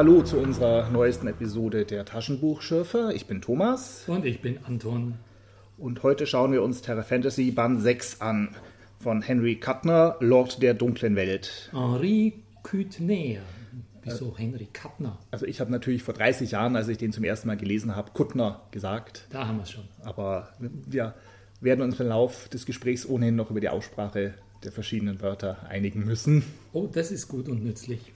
[0.00, 3.14] hallo zu unserer neuesten Episode der Taschenbuchschürfer.
[3.14, 4.04] Ich bin Thomas.
[4.08, 5.16] Und ich bin Anton.
[5.76, 8.56] Und heute schauen wir uns Terra Fantasy Band 6 an.
[8.98, 11.68] Von Henry Kuttner, Lord der dunklen Welt.
[11.72, 13.40] Henri Kuttner.
[14.02, 15.18] Wieso Henry Kuttner?
[15.32, 18.12] Also ich habe natürlich vor 30 Jahren, als ich den zum ersten Mal gelesen habe,
[18.12, 19.26] Kuttner gesagt.
[19.28, 19.84] Da haben wir es schon.
[20.02, 21.14] Aber wir
[21.60, 24.32] werden uns im Lauf des Gesprächs ohnehin noch über die Aussprache
[24.64, 26.42] der verschiedenen Wörter einigen müssen.
[26.72, 28.14] Oh, das ist gut und nützlich.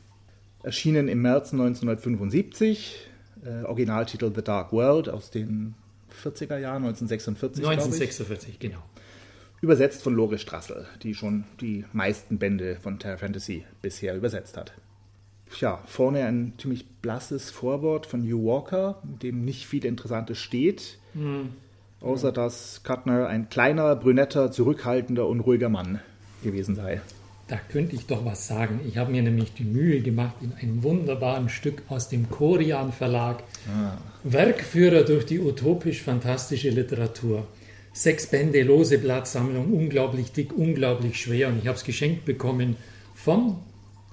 [0.64, 3.08] Erschienen im März 1975.
[3.44, 5.74] Äh, Originaltitel The Dark World aus den
[6.22, 7.64] 40er Jahren, 1946.
[7.64, 8.82] 1946, genau.
[9.60, 14.72] Übersetzt von Lore Strassel, die schon die meisten Bände von Terra Fantasy bisher übersetzt hat.
[15.60, 20.98] Ja, vorne ein ziemlich blasses Vorwort von Hugh Walker, in dem nicht viel Interessantes steht.
[21.12, 21.50] Hm.
[22.00, 26.00] Außer dass Kuttner ein kleiner, brünetter, zurückhaltender und ruhiger Mann
[26.42, 27.00] gewesen sei.
[27.46, 28.80] Da könnte ich doch was sagen.
[28.88, 33.42] Ich habe mir nämlich die Mühe gemacht, in einem wunderbaren Stück aus dem Korian Verlag,
[33.68, 33.98] Ah.
[34.24, 37.46] Werkführer durch die utopisch-fantastische Literatur.
[37.92, 41.48] Sechs Bände, lose Blattsammlung, unglaublich dick, unglaublich schwer.
[41.48, 42.76] Und ich habe es geschenkt bekommen
[43.14, 43.60] vom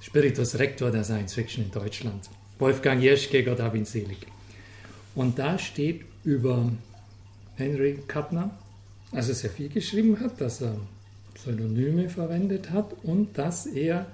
[0.01, 2.29] Spiritus Rector der Science Fiction in Deutschland,
[2.59, 4.17] Wolfgang Jeschke, Gott hab ihn selig.
[5.15, 6.71] Und da steht über
[7.55, 8.51] Henry Kuttner,
[9.11, 10.75] also sehr viel geschrieben hat, dass er
[11.41, 14.05] Pseudonyme verwendet hat und dass er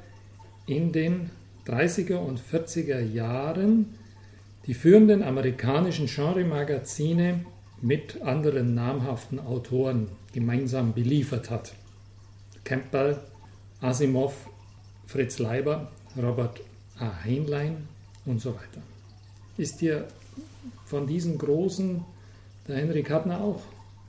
[0.65, 1.29] in den
[1.65, 3.97] 30er und 40er Jahren
[4.65, 7.45] die führenden amerikanischen Genremagazine
[7.81, 11.73] mit anderen namhaften Autoren gemeinsam beliefert hat.
[12.63, 13.19] Campbell,
[13.81, 14.49] Asimov,
[15.05, 16.61] Fritz Leiber, Robert
[16.97, 17.25] A.
[17.25, 17.89] Heinlein
[18.25, 18.81] und so weiter.
[19.57, 20.07] Ist dir
[20.85, 22.05] von diesen großen
[22.69, 23.61] der Henry Kuttner auch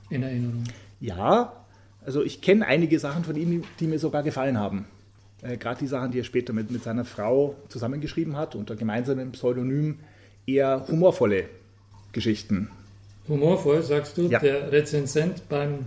[0.09, 0.63] in Erinnerung?
[1.01, 1.58] Ja,
[2.05, 4.85] also ich kenne einige Sachen von ihm, die mir sogar gefallen haben.
[5.41, 9.31] Äh, Gerade die Sachen, die er später mit, mit seiner Frau zusammengeschrieben hat, unter gemeinsamem
[9.31, 9.99] Pseudonym,
[10.45, 11.45] eher humorvolle
[12.11, 12.69] Geschichten.
[13.27, 14.39] Humorvoll, sagst du, Ja.
[14.39, 15.85] der Rezensent beim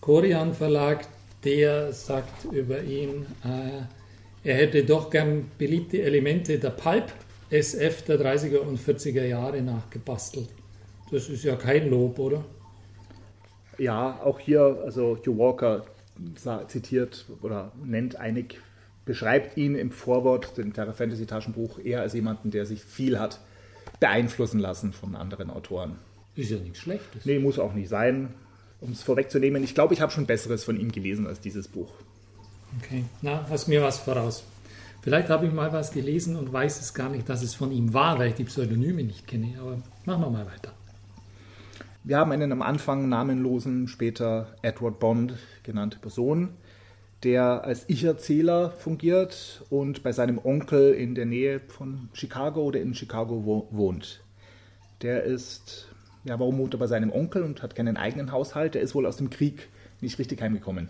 [0.00, 1.06] Korian Verlag,
[1.44, 7.12] der sagt über ihn, äh, er hätte doch gern beliebte Elemente der Pulp
[7.50, 10.48] SF der 30er und 40er Jahre nachgebastelt.
[11.10, 12.44] Das ist ja kein Lob, oder?
[13.78, 15.84] Ja, auch hier, also Hugh Walker
[16.68, 18.60] zitiert oder nennt einig,
[19.04, 23.40] beschreibt ihn im Vorwort, dem Terra Fantasy Taschenbuch, eher als jemanden, der sich viel hat
[23.98, 25.96] beeinflussen lassen von anderen Autoren.
[26.34, 27.24] Ist ja nichts Schlechtes.
[27.24, 28.34] Nee, muss auch nicht sein.
[28.80, 31.92] Um es vorwegzunehmen, ich glaube, ich habe schon Besseres von ihm gelesen als dieses Buch.
[32.80, 34.44] Okay, na, hast mir was voraus.
[35.02, 37.92] Vielleicht habe ich mal was gelesen und weiß es gar nicht, dass es von ihm
[37.92, 39.54] war, weil ich die Pseudonyme nicht kenne.
[39.60, 40.72] Aber machen wir mal weiter.
[42.04, 46.48] Wir haben einen am Anfang namenlosen, später Edward Bond genannte Person,
[47.22, 52.94] der als Ich-Erzähler fungiert und bei seinem Onkel in der Nähe von Chicago oder in
[52.94, 54.20] Chicago wo wohnt.
[55.02, 55.86] Der ist,
[56.24, 58.74] ja, warum wohnt er bei seinem Onkel und hat keinen eigenen Haushalt?
[58.74, 59.68] Der ist wohl aus dem Krieg
[60.00, 60.88] nicht richtig heimgekommen.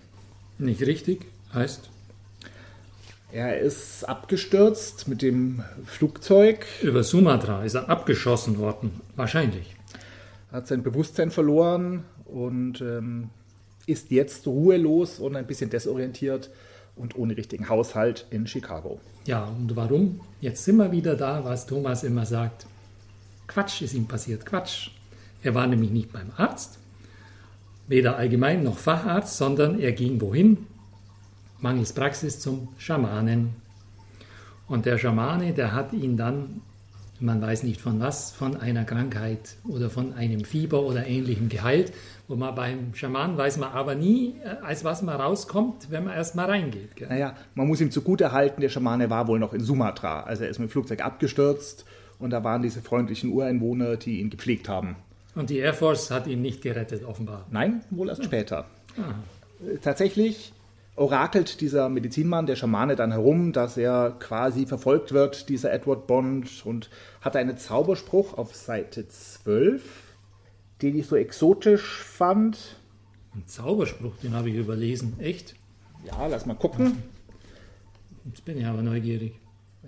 [0.57, 1.27] Nicht richtig?
[1.53, 1.91] Heißt,
[3.33, 9.03] Er ist abgestürzt mit dem Flugzeug, über Sumatra ist er abgeschossen worden.
[9.17, 9.75] Wahrscheinlich.
[10.53, 13.31] Hat sein Bewusstsein verloren und ähm,
[13.87, 16.51] ist jetzt ruhelos und ein bisschen desorientiert
[16.95, 19.01] und ohne richtigen Haushalt in Chicago.
[19.27, 20.21] Ja, und warum?
[20.41, 22.67] Jetzt sind wir wieder da, was Thomas immer sagt.
[23.47, 24.91] Quatsch ist ihm passiert, Quatsch.
[25.43, 26.79] Er war nämlich nicht beim Arzt,
[27.89, 30.67] weder allgemein noch Facharzt, sondern er ging wohin?
[31.61, 33.51] Mangels Praxis zum Schamanen.
[34.69, 36.63] Und der Schamane, der hat ihn dann,
[37.23, 41.93] man weiß nicht von was, von einer Krankheit oder von einem Fieber oder ähnlichem geheilt.
[42.29, 46.15] Wo man beim Schaman weiß man aber nie, äh, als was man rauskommt, wenn man
[46.15, 46.97] erst mal reingeht.
[46.97, 47.09] Gell?
[47.09, 50.23] Naja, man muss ihm zugute halten, der Schamane war wohl noch in Sumatra.
[50.23, 51.85] Also er ist mit dem Flugzeug abgestürzt
[52.19, 54.97] und da waren diese freundlichen Ureinwohner, die ihn gepflegt haben.
[55.35, 57.47] Und die Air Force hat ihn nicht gerettet, offenbar.
[57.51, 58.67] Nein, wohl erst später.
[58.97, 60.53] Äh, Tatsächlich
[60.97, 66.65] orakelt dieser Medizinmann, der Schamane, dann herum, dass er quasi verfolgt wird, dieser Edward Bond,
[66.65, 66.91] und
[67.21, 69.83] hat einen Zauberspruch auf Seite 12,
[70.83, 72.77] den ich so exotisch fand.
[73.35, 75.15] Ein Zauberspruch, den habe ich überlesen.
[75.19, 75.55] Echt?
[76.05, 77.03] Ja, lass mal gucken.
[78.25, 79.35] Jetzt bin ich aber neugierig.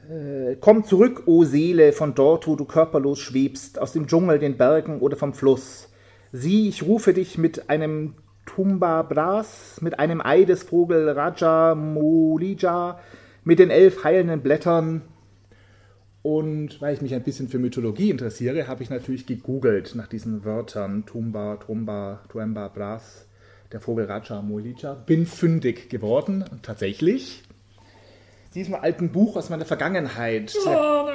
[0.09, 4.57] Äh, Komm zurück, o Seele, von dort, wo du körperlos schwebst, aus dem Dschungel, den
[4.57, 5.89] Bergen oder vom Fluss.
[6.33, 8.15] Sieh, ich rufe dich mit einem
[8.46, 12.99] Tumba Bras, mit einem Ei des Vogel Raja Molija,
[13.44, 15.02] mit den elf heilenden Blättern.
[16.23, 20.44] Und weil ich mich ein bisschen für Mythologie interessiere, habe ich natürlich gegoogelt nach diesen
[20.44, 23.26] Wörtern Tumba, Trumba, Tuemba, Bras,
[23.73, 24.94] der Vogel Raja Molija.
[24.94, 26.44] Bin fündig geworden.
[26.50, 27.43] Und tatsächlich,
[28.55, 30.55] diesem alten Buch aus meiner Vergangenheit.
[30.67, 31.08] Oh.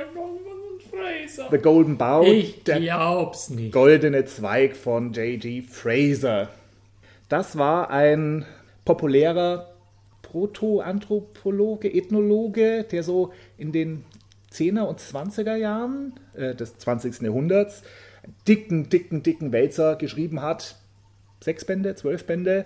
[1.51, 2.27] The Golden Bough.
[2.27, 3.71] Ich glaub's nicht.
[3.71, 5.61] goldene Zweig von J.G.
[5.61, 6.49] Fraser.
[7.29, 8.45] Das war ein
[8.85, 9.75] populärer
[10.23, 14.03] Proto-Anthropologe, Ethnologe, der so in den
[14.51, 17.21] 10er und 20er Jahren äh, des 20.
[17.21, 17.83] Jahrhunderts
[18.47, 20.75] dicken, dicken, dicken Wälzer geschrieben hat.
[21.39, 22.65] Sechs Bände, zwölf Bände,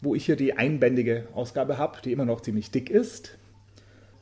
[0.00, 3.38] wo ich hier die einbändige Ausgabe habe, die immer noch ziemlich dick ist.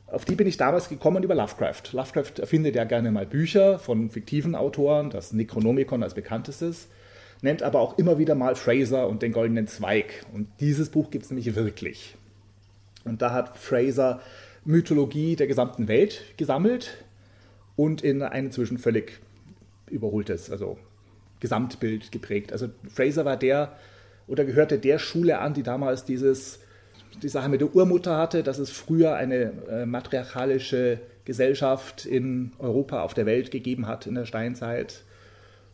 [0.07, 1.93] Auf die bin ich damals gekommen über Lovecraft.
[1.93, 6.89] Lovecraft erfindet ja gerne mal Bücher von fiktiven Autoren, das Necronomicon als bekanntestes,
[7.41, 10.25] nennt aber auch immer wieder mal Fraser und den goldenen Zweig.
[10.33, 12.15] Und dieses Buch gibt es nämlich wirklich.
[13.05, 14.21] Und da hat Fraser
[14.65, 17.05] Mythologie der gesamten Welt gesammelt
[17.75, 19.19] und in ein inzwischen völlig
[19.89, 20.77] überholtes, also
[21.39, 22.51] Gesamtbild geprägt.
[22.51, 23.77] Also Fraser war der
[24.27, 26.59] oder gehörte der Schule an, die damals dieses,
[27.23, 33.01] die Sache mit der Urmutter hatte, dass es früher eine äh, matriarchalische Gesellschaft in Europa,
[33.01, 35.03] auf der Welt gegeben hat in der Steinzeit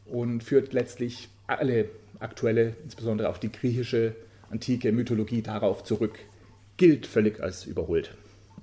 [0.05, 1.89] und führt letztlich alle
[2.19, 4.15] aktuelle, insbesondere auch die griechische
[4.49, 6.19] antike Mythologie darauf zurück.
[6.77, 8.13] Gilt völlig als überholt.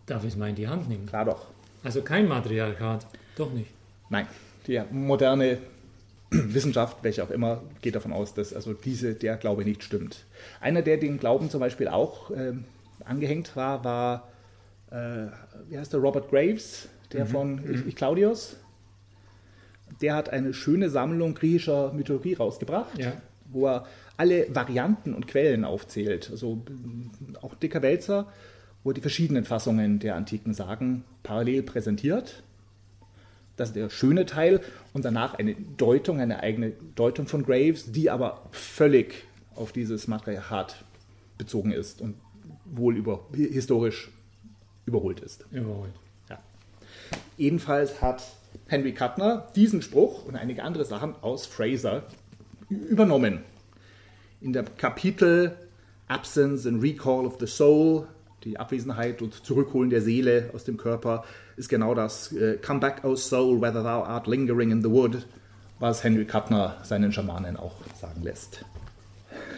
[0.07, 1.07] Darf ich es mal in die Hand nehmen?
[1.07, 1.47] Klar doch.
[1.83, 3.07] Also kein Matriarchat.
[3.37, 3.71] Doch nicht.
[4.11, 4.27] Nein,
[4.67, 5.59] die moderne
[6.31, 10.25] Wissenschaft, welche auch immer, geht davon aus, dass also diese, der Glaube nicht stimmt.
[10.61, 12.53] Einer, der dem Glauben zum Beispiel auch äh,
[13.05, 14.29] angehängt war, war,
[14.91, 15.27] äh,
[15.69, 18.57] wie heißt der, Robert Graves, der von ich, ich Claudius.
[20.01, 23.13] Der hat eine schöne Sammlung griechischer Mythologie rausgebracht, Ja.
[23.51, 23.87] wo er
[24.17, 26.29] alle Varianten und Quellen aufzählt.
[26.31, 28.33] Also äh, auch dicker Wälzer,
[28.85, 32.43] wo er die verschiedenen Fassungen der antiken Sagen parallel präsentiert.
[33.57, 34.61] Das ist der schöne Teil
[34.93, 39.25] und danach eine Deutung, eine eigene Deutung von Graves, die aber völlig
[39.55, 40.85] auf dieses Matriarchat
[41.37, 42.15] bezogen ist und
[42.65, 44.11] wohl über, historisch
[44.87, 45.45] überholt ist.
[45.51, 45.93] Überholt.
[46.31, 46.39] Ja.
[47.37, 48.23] Ebenfalls hat
[48.69, 52.05] Henry Kuttner diesen Spruch und einige andere Sachen aus Fraser
[52.69, 53.41] übernommen.
[54.41, 55.57] In der Kapitel
[56.09, 58.07] Absence and Recall of the Soul,
[58.45, 61.25] die Abwesenheit und Zurückholen der Seele aus dem Körper,
[61.57, 65.27] ist genau das äh, Come back, O soul, whether thou art lingering in the wood,
[65.79, 68.65] was Henry Kuttner seinen Schamanen auch sagen lässt.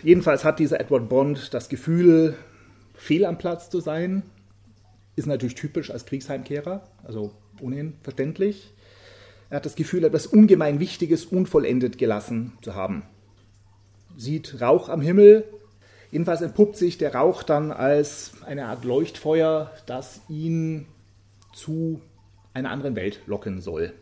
[0.03, 2.37] Jedenfalls hat dieser Edward Bond das Gefühl,
[2.95, 4.23] fehl am Platz zu sein,
[5.17, 8.75] ist natürlich typisch als Kriegsheimkehrer, also ohnehin verständlich.
[9.55, 13.05] Er hat das Gefühl, etwas ungemein Wichtiges unvollendet gelassen zu haben.
[14.17, 15.45] Sieht Rauch am Himmel.
[16.11, 20.87] Jedenfalls entpuppt sich der Rauch dann als eine Art Leuchtfeuer, das ihn
[21.53, 22.01] zu
[22.53, 23.93] einer anderen Welt locken soll.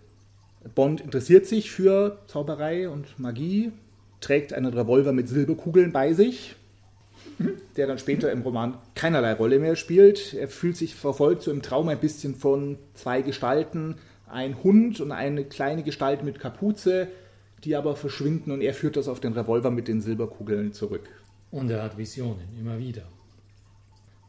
[0.75, 3.73] Bond interessiert sich für Zauberei und Magie,
[4.23, 6.57] trägt einen Revolver mit Silberkugeln bei sich,
[7.77, 10.33] der dann später im Roman keinerlei Rolle mehr spielt.
[10.33, 13.97] Er fühlt sich verfolgt so im Traum ein bisschen von zwei Gestalten,
[14.33, 17.09] ein Hund und eine kleine Gestalt mit Kapuze,
[17.65, 21.09] die aber verschwinden und er führt das auf den Revolver mit den Silberkugeln zurück.
[21.51, 23.03] Und er hat Visionen, immer wieder.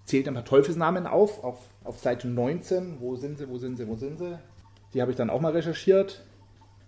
[0.06, 2.98] Zählt ein paar Teufelsnamen auf, auf, auf Seite 19.
[3.00, 4.38] Wo sind sie, wo sind sie, wo sind sie?
[4.94, 6.24] Die habe ich dann auch mal recherchiert.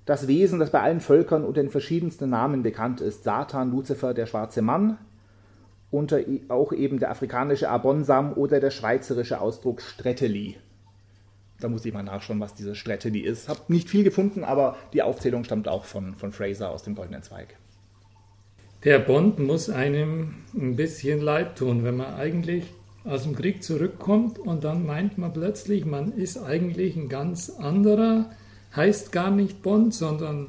[0.05, 3.23] Das Wesen, das bei allen Völkern unter den verschiedensten Namen bekannt ist.
[3.23, 4.97] Satan, Luzifer, der schwarze Mann.
[5.89, 6.19] Unter
[6.49, 10.57] auch eben der afrikanische Abonsam oder der schweizerische Ausdruck Stretteli.
[11.59, 13.47] Da muss ich mal nachschauen, was dieser Stretteli ist.
[13.47, 17.23] Hab nicht viel gefunden, aber die Aufzählung stammt auch von, von Fraser aus dem Goldenen
[17.23, 17.55] Zweig.
[18.83, 22.65] Der Bond muss einem ein bisschen leid tun, wenn man eigentlich
[23.03, 28.29] aus dem Krieg zurückkommt und dann meint man plötzlich, man ist eigentlich ein ganz anderer,
[28.75, 30.47] heißt gar nicht Bond, sondern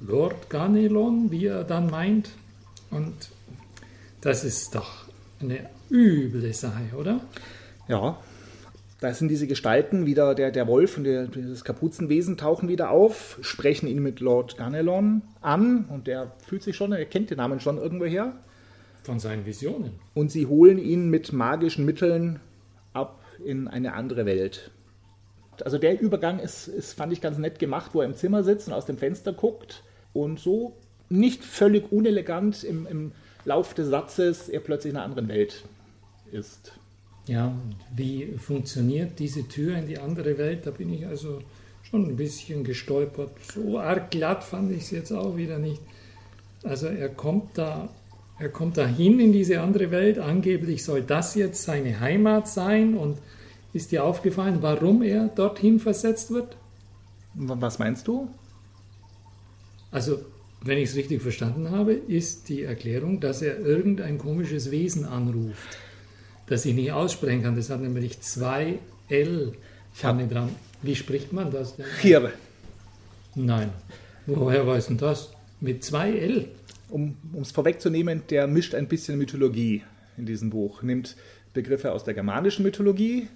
[0.00, 2.30] Lord Ganelon, wie er dann meint.
[2.90, 3.30] Und
[4.20, 5.04] das ist doch
[5.40, 7.20] eine üble Sache, oder?
[7.88, 8.18] Ja,
[9.00, 13.38] da sind diese Gestalten wieder, der, der Wolf und der, das Kapuzenwesen tauchen wieder auf,
[13.42, 17.60] sprechen ihn mit Lord Ganelon an und der fühlt sich schon, er kennt den Namen
[17.60, 18.34] schon irgendwoher.
[19.04, 19.92] Von seinen Visionen.
[20.14, 22.40] Und sie holen ihn mit magischen Mitteln
[22.92, 24.72] ab in eine andere Welt.
[25.64, 28.68] Also der Übergang ist, ist, fand ich ganz nett gemacht, wo er im Zimmer sitzt
[28.68, 30.76] und aus dem Fenster guckt und so
[31.08, 33.12] nicht völlig unelegant im, im
[33.44, 35.64] Lauf des Satzes er plötzlich in einer anderen Welt
[36.32, 36.77] ist.
[37.28, 37.54] Ja,
[37.94, 40.66] wie funktioniert diese Tür in die andere Welt?
[40.66, 41.40] Da bin ich also
[41.82, 43.30] schon ein bisschen gestolpert.
[43.54, 45.80] So arg glatt fand ich es jetzt auch wieder nicht.
[46.62, 47.90] Also er kommt da,
[48.38, 50.18] er kommt dahin in diese andere Welt.
[50.18, 52.96] Angeblich soll das jetzt seine Heimat sein.
[52.96, 53.18] Und
[53.74, 56.56] ist dir aufgefallen, warum er dorthin versetzt wird?
[57.34, 58.28] Was meinst du?
[59.90, 60.18] Also,
[60.62, 65.78] wenn ich es richtig verstanden habe, ist die Erklärung, dass er irgendein komisches Wesen anruft,
[66.48, 67.56] das ich nicht aussprechen kann.
[67.56, 68.78] Das hat nämlich zwei
[69.08, 69.52] L
[69.92, 70.50] vorne dran.
[70.82, 71.86] Wie spricht man das denn?
[72.00, 72.32] Hier.
[73.34, 73.70] Nein.
[74.26, 75.32] Woher weiß denn das?
[75.60, 76.48] Mit zwei L?
[76.90, 79.82] Um es vorwegzunehmen, der mischt ein bisschen Mythologie
[80.16, 80.82] in diesem Buch.
[80.82, 81.16] Nimmt
[81.52, 83.28] Begriffe aus der germanischen Mythologie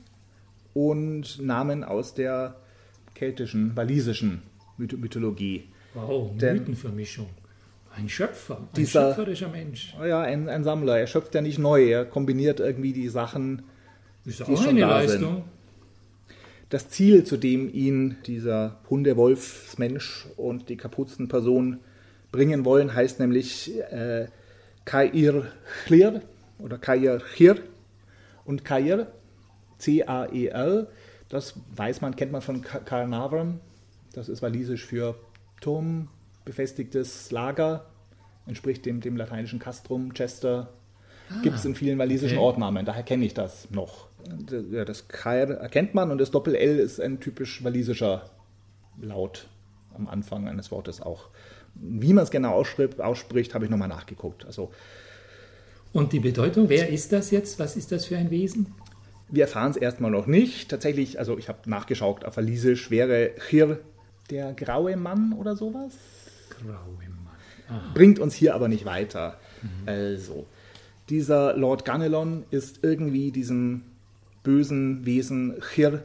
[0.74, 2.56] und Namen aus der
[3.14, 4.42] keltischen, walisischen
[4.78, 5.64] Mythologie.
[5.94, 7.26] Wow, Denn- Mythenvermischung.
[7.94, 9.94] Ein Schöpfer, ein Dieser- schöpferischer Mensch.
[10.02, 10.98] Ja, ein, ein Sammler.
[10.98, 11.84] Er schöpft ja nicht neu.
[11.90, 13.62] Er kombiniert irgendwie die Sachen.
[14.24, 15.44] Ist Die auch schon eine da Leistung.
[16.70, 21.80] Das Ziel, zu dem ihn dieser Hundewolfsmensch und die Kapuzenperson
[22.30, 24.28] bringen wollen, heißt nämlich äh,
[24.86, 25.44] Kair
[25.86, 26.22] Chlir
[26.58, 27.56] oder Kair Chir
[28.46, 29.12] und Kair,
[29.78, 30.86] C-A-E-R.
[31.28, 33.60] Das weiß man, kennt man von Carnarvon.
[34.14, 35.16] Das ist walisisch für
[35.60, 36.08] Turm,
[36.44, 37.86] befestigtes Lager,
[38.46, 40.72] entspricht dem, dem lateinischen Castrum, Chester.
[41.42, 42.46] Gibt es in vielen walisischen okay.
[42.46, 44.08] Ortnamen, daher kenne ich das noch.
[44.70, 48.30] Ja, das Kair erkennt man und das Doppel-L ist ein typisch walisischer
[49.00, 49.48] Laut
[49.94, 51.28] am Anfang eines Wortes auch.
[51.74, 54.44] Wie man es genau ausspricht, ausspricht habe ich nochmal nachgeguckt.
[54.44, 54.70] Also
[55.92, 57.58] Und die Bedeutung, wer ist das jetzt?
[57.58, 58.74] Was ist das für ein Wesen?
[59.30, 60.70] Wir erfahren es erstmal noch nicht.
[60.70, 63.80] Tatsächlich, also ich habe nachgeschaut, auf Walisisch wäre Chir
[64.30, 65.92] der graue Mann oder sowas.
[66.60, 67.80] Graue Mann.
[67.94, 69.38] Bringt uns hier aber nicht weiter.
[69.86, 70.46] Also,
[71.08, 73.82] dieser Lord Ganelon ist irgendwie diesem
[74.42, 76.02] bösen Wesen Chir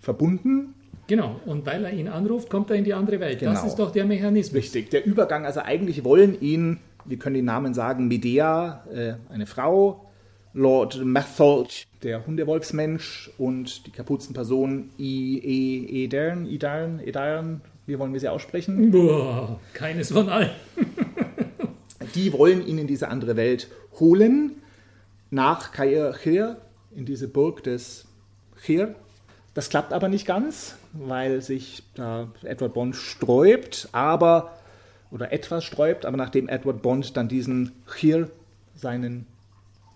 [0.00, 0.74] verbunden.
[1.06, 3.40] Genau, und weil er ihn anruft, kommt er in die andere Welt.
[3.42, 3.66] Das Genau.
[3.66, 4.54] ist doch der Mechanismus.
[4.62, 9.46] Richtig, der Übergang, also eigentlich wollen ihn, wir können den Namen sagen, Medea, äh, eine
[9.46, 10.04] Frau,
[10.52, 18.20] Lord Matholch, der Hundewolfsmensch und die Kapuzenperson I, E, Edern, Edern, Edern, wie wollen wir
[18.20, 18.90] sie aussprechen?
[18.90, 20.50] Boah, keines von allen.
[22.14, 23.68] Die wollen ihn in diese andere Welt
[23.98, 24.56] holen,
[25.30, 26.58] nach Kair Chir,
[26.94, 28.04] in diese Burg des
[28.62, 28.94] Chir.
[29.54, 34.58] Das klappt aber nicht ganz, weil sich da Edward Bond sträubt, aber,
[35.10, 38.30] oder etwas sträubt, aber nachdem Edward Bond dann diesen Chir,
[38.74, 39.26] seinen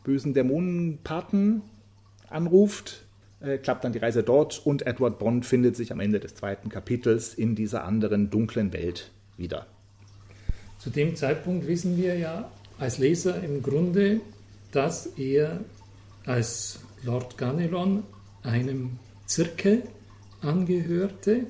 [0.02, 1.60] bösen Dämonenpaten,
[2.30, 3.04] anruft,
[3.42, 6.68] äh, klappt dann die Reise dort und Edward Bond findet sich am Ende des zweiten
[6.68, 9.66] Kapitels in dieser anderen dunklen Welt wieder.
[10.78, 14.20] Zu dem Zeitpunkt wissen wir ja als Leser im Grunde,
[14.72, 15.60] dass er
[16.26, 18.02] als Lord Ganelon
[18.42, 19.82] einem Zirkel
[20.40, 21.46] angehörte,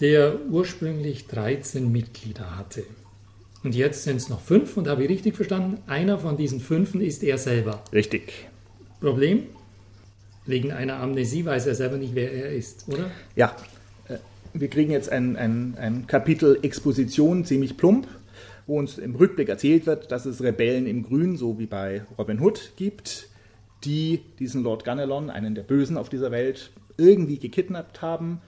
[0.00, 2.84] der ursprünglich 13 Mitglieder hatte.
[3.62, 7.00] Und jetzt sind es noch fünf und habe ich richtig verstanden, einer von diesen fünfen
[7.00, 7.84] ist er selber.
[7.92, 8.48] Richtig.
[9.00, 9.44] Problem?
[10.50, 13.10] Wegen einer Amnesie weiß er selber nicht, wer er ist, oder?
[13.36, 13.54] Ja,
[14.08, 14.16] äh,
[14.52, 18.08] wir kriegen jetzt ein, ein, ein Kapitel Exposition, ziemlich plump,
[18.66, 22.40] wo uns im Rückblick erzählt wird, dass es Rebellen im Grün, so wie bei Robin
[22.40, 23.28] Hood, gibt,
[23.84, 28.40] die diesen Lord Ganelon, einen der Bösen auf dieser Welt, irgendwie gekidnappt haben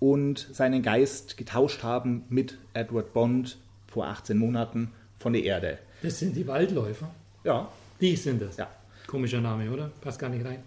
[0.00, 5.78] und seinen Geist getauscht haben mit Edward Bond vor 18 Monaten von der Erde.
[6.02, 7.10] Das sind die Waldläufer.
[7.44, 7.70] Ja,
[8.00, 8.56] Die sind es.
[8.56, 8.68] ja,
[9.06, 9.92] Komischer Name, oder?
[10.00, 10.58] Passt gar nicht rein.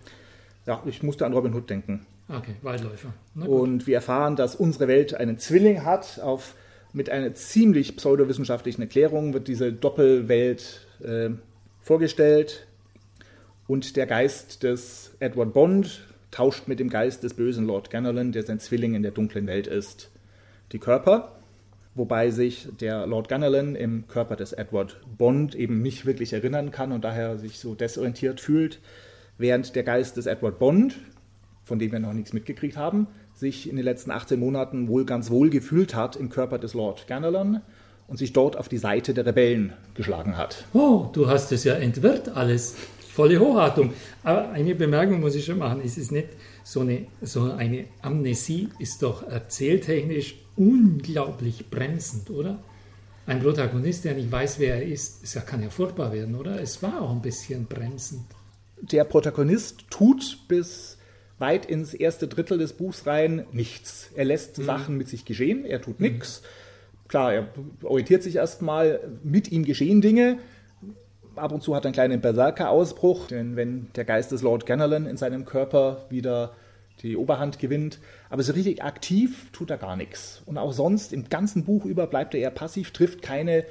[0.67, 2.05] Ja, ich musste an Robin Hood denken.
[2.29, 3.13] Okay, Waldläufer.
[3.35, 6.19] Und wir erfahren, dass unsere Welt einen Zwilling hat.
[6.19, 6.55] Auf,
[6.91, 11.29] mit einer ziemlich pseudowissenschaftlichen Erklärung wird diese Doppelwelt äh,
[11.81, 12.67] vorgestellt.
[13.65, 18.43] Und der Geist des Edward Bond tauscht mit dem Geist des bösen Lord Ganelon, der
[18.43, 20.09] sein Zwilling in der dunklen Welt ist,
[20.73, 21.39] die Körper.
[21.95, 26.91] Wobei sich der Lord Ganelon im Körper des Edward Bond eben nicht wirklich erinnern kann
[26.91, 28.79] und daher sich so desorientiert fühlt,
[29.37, 30.97] während der Geist des Edward Bond,
[31.63, 35.29] von dem wir noch nichts mitgekriegt haben, sich in den letzten 18 Monaten wohl ganz
[35.29, 37.61] wohl gefühlt hat im Körper des Lord Ganelon
[38.07, 40.65] und sich dort auf die Seite der Rebellen geschlagen hat.
[40.73, 42.75] Oh, du hast es ja entwirrt alles.
[43.13, 43.93] Volle Hochachtung.
[44.23, 45.81] Aber eine Bemerkung muss ich schon machen.
[45.83, 46.29] Es ist nicht
[46.63, 52.59] so eine, so eine Amnesie, ist doch erzähltechnisch unglaublich bremsend, oder?
[53.25, 56.61] Ein Protagonist, der nicht weiß, wer er ist, das kann ja furchtbar werden, oder?
[56.61, 58.23] Es war auch ein bisschen bremsend.
[58.81, 60.97] Der Protagonist tut bis
[61.39, 64.09] weit ins erste Drittel des Buchs rein nichts.
[64.15, 66.41] Er lässt Sachen mit sich geschehen, er tut nichts.
[67.07, 67.47] Klar, er
[67.83, 70.39] orientiert sich erstmal, mit ihm geschehen Dinge.
[71.35, 75.05] Ab und zu hat er einen kleinen Berserker-Ausbruch, denn wenn der Geist des Lord Ganelon
[75.05, 76.55] in seinem Körper wieder
[77.03, 77.99] die Oberhand gewinnt.
[78.29, 80.41] Aber so richtig aktiv tut er gar nichts.
[80.45, 83.65] Und auch sonst im ganzen Buch über bleibt er eher passiv, trifft keine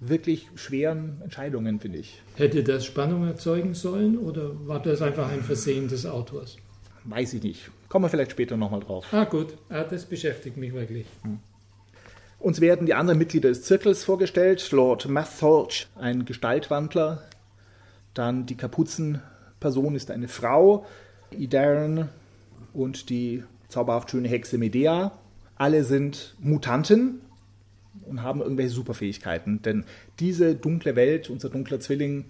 [0.00, 2.20] wirklich schweren Entscheidungen, finde ich.
[2.36, 6.56] Hätte das Spannung erzeugen sollen oder war das einfach ein Versehen des Autors?
[7.04, 7.70] Weiß ich nicht.
[7.88, 9.06] Kommen wir vielleicht später nochmal drauf.
[9.12, 11.06] Ah gut, ah, das beschäftigt mich wirklich.
[12.38, 14.70] Uns werden die anderen Mitglieder des Zirkels vorgestellt.
[14.70, 17.22] Lord Matholch, ein Gestaltwandler.
[18.14, 20.86] Dann die Kapuzenperson ist eine Frau.
[21.30, 22.08] Idern
[22.72, 25.12] und die zauberhaft schöne Hexe Medea.
[25.56, 27.20] alle sind Mutanten
[28.08, 29.62] und haben irgendwelche Superfähigkeiten.
[29.62, 29.84] Denn
[30.18, 32.26] diese dunkle Welt, unser dunkler Zwilling,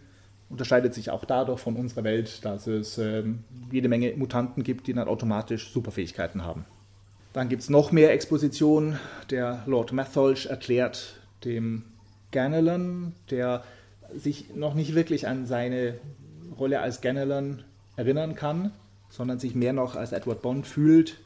[0.50, 3.24] unterscheidet sich auch dadurch von unserer Welt, dass es äh,
[3.70, 6.64] jede Menge Mutanten gibt, die dann automatisch Superfähigkeiten haben.
[7.32, 8.98] Dann gibt es noch mehr Exposition.
[9.30, 11.84] Der Lord Matholch erklärt dem
[12.32, 13.62] Ganelon, der
[14.14, 15.94] sich noch nicht wirklich an seine
[16.58, 17.62] Rolle als Ganelon
[17.96, 18.72] erinnern kann,
[19.10, 21.18] sondern sich mehr noch als Edward Bond fühlt,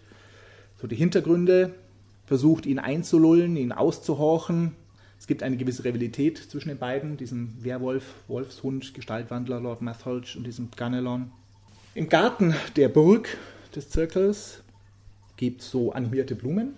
[0.80, 1.74] so die Hintergründe,
[2.24, 4.76] versucht ihn einzulullen, ihn auszuhorchen.
[5.18, 10.46] Es gibt eine gewisse Rivalität zwischen den beiden, diesem Werwolf, Wolfshund, Gestaltwandler Lord Matholch und
[10.46, 11.30] diesem Ganelon.
[11.94, 13.36] Im Garten der Burg
[13.74, 14.62] des Zirkels
[15.36, 16.74] gibt es so animierte Blumen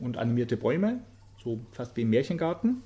[0.00, 1.00] und animierte Bäume,
[1.42, 2.82] so fast wie im Märchengarten.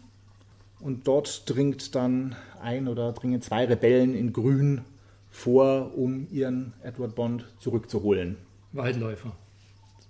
[0.80, 4.82] Und dort dringt dann ein oder dringen zwei Rebellen in Grün
[5.30, 8.36] vor, um ihren Edward Bond zurückzuholen.
[8.72, 9.32] Waldläufer.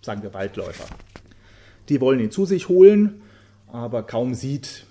[0.03, 0.87] Sagen wir Waldläufer.
[1.89, 3.23] Die wollen ihn zu sich holen,
[3.67, 4.87] aber kaum sieht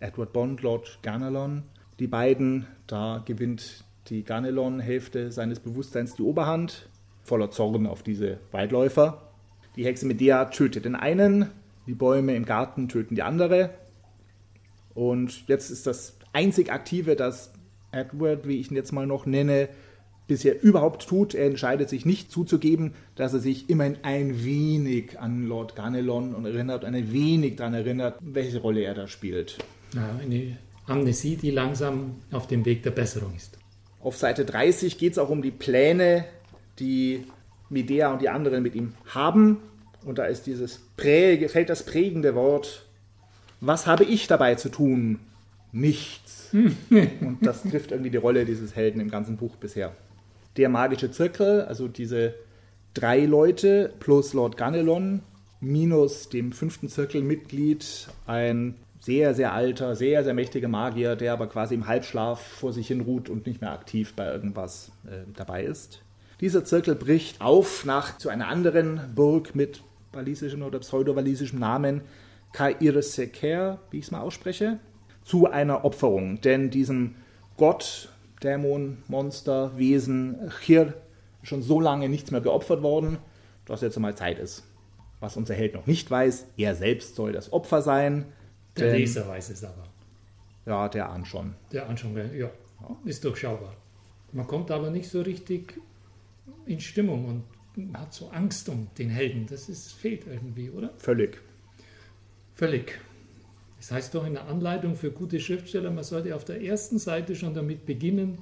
[0.00, 1.64] Edward Bond Lord Ganelon
[1.98, 6.88] die beiden, da gewinnt die Ganelon-Hälfte seines Bewusstseins die Oberhand,
[7.22, 9.30] voller Zorn auf diese Waldläufer.
[9.76, 11.50] Die Hexe Medea tötet den einen,
[11.86, 13.70] die Bäume im Garten töten die andere.
[14.94, 17.52] Und jetzt ist das einzig Aktive, das
[17.92, 19.68] Edward, wie ich ihn jetzt mal noch nenne,
[20.32, 21.34] bisher überhaupt tut.
[21.34, 26.46] Er entscheidet sich nicht zuzugeben, dass er sich immerhin ein wenig an Lord Ganelon und
[26.46, 29.58] erinnert, ein wenig daran erinnert, welche Rolle er da spielt.
[29.94, 33.58] Ja, eine Amnesie, die langsam auf dem Weg der Besserung ist.
[34.00, 36.24] Auf Seite 30 geht es auch um die Pläne,
[36.78, 37.24] die
[37.68, 39.58] Medea und die anderen mit ihm haben.
[40.04, 42.86] Und da ist dieses Präge, fällt das prägende Wort,
[43.60, 45.20] was habe ich dabei zu tun?
[45.70, 46.48] Nichts.
[46.52, 49.92] und das trifft irgendwie die Rolle dieses Helden im ganzen Buch bisher.
[50.56, 52.34] Der magische Zirkel, also diese
[52.94, 55.22] drei Leute plus Lord Ganelon
[55.60, 61.74] minus dem fünften Zirkelmitglied, ein sehr, sehr alter, sehr, sehr mächtiger Magier, der aber quasi
[61.74, 66.02] im Halbschlaf vor sich hin ruht und nicht mehr aktiv bei irgendwas äh, dabei ist.
[66.40, 72.02] Dieser Zirkel bricht auf nach zu einer anderen Burg mit walisischem oder pseudo-walisischem Namen,
[72.52, 74.78] Kair Seker, wie ich es mal ausspreche,
[75.24, 76.40] zu einer Opferung.
[76.40, 77.14] Denn diesem
[77.56, 78.08] Gott,
[78.42, 80.94] Dämon, Monster, Wesen, Chir,
[81.42, 83.18] schon so lange nichts mehr geopfert worden,
[83.64, 84.64] dass jetzt mal Zeit ist.
[85.20, 88.26] Was unser Held noch nicht weiß, er selbst soll das Opfer sein.
[88.76, 89.84] Der denn, Leser weiß es aber.
[90.66, 91.54] Ja, der ahnt schon.
[91.70, 92.50] Der ahnt schon, ja.
[93.04, 93.76] Ist durchschaubar.
[94.32, 95.80] Man kommt aber nicht so richtig
[96.66, 99.46] in Stimmung und hat so Angst um den Helden.
[99.48, 100.90] Das ist, fehlt irgendwie, oder?
[100.98, 101.40] Völlig.
[102.54, 103.00] Völlig.
[103.82, 107.34] Das heißt doch in der Anleitung für gute Schriftsteller, man sollte auf der ersten Seite
[107.34, 108.38] schon damit beginnen,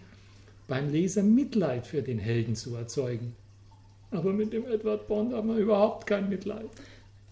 [0.69, 3.35] beim Leser Mitleid für den Helden zu erzeugen.
[4.11, 6.67] Aber mit dem Edward Bond hat man überhaupt kein Mitleid.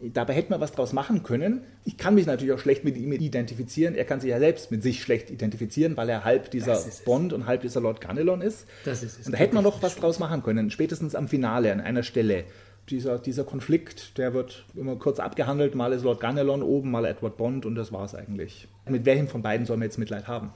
[0.00, 1.60] Dabei hätte man was draus machen können.
[1.84, 3.94] Ich kann mich natürlich auch schlecht mit ihm identifizieren.
[3.94, 7.46] Er kann sich ja selbst mit sich schlecht identifizieren, weil er halb dieser Bond und
[7.46, 8.66] halb dieser Lord Ganelon ist.
[8.86, 9.26] Das ist es.
[9.26, 12.44] Und da hätte man noch was draus machen können, spätestens am Finale an einer Stelle.
[12.90, 15.74] Dieser, dieser Konflikt, der wird immer kurz abgehandelt.
[15.74, 18.68] Mal ist Lord Ganelon oben, mal Edward Bond und das war es eigentlich.
[18.88, 20.50] Mit welchem von beiden soll man jetzt Mitleid haben?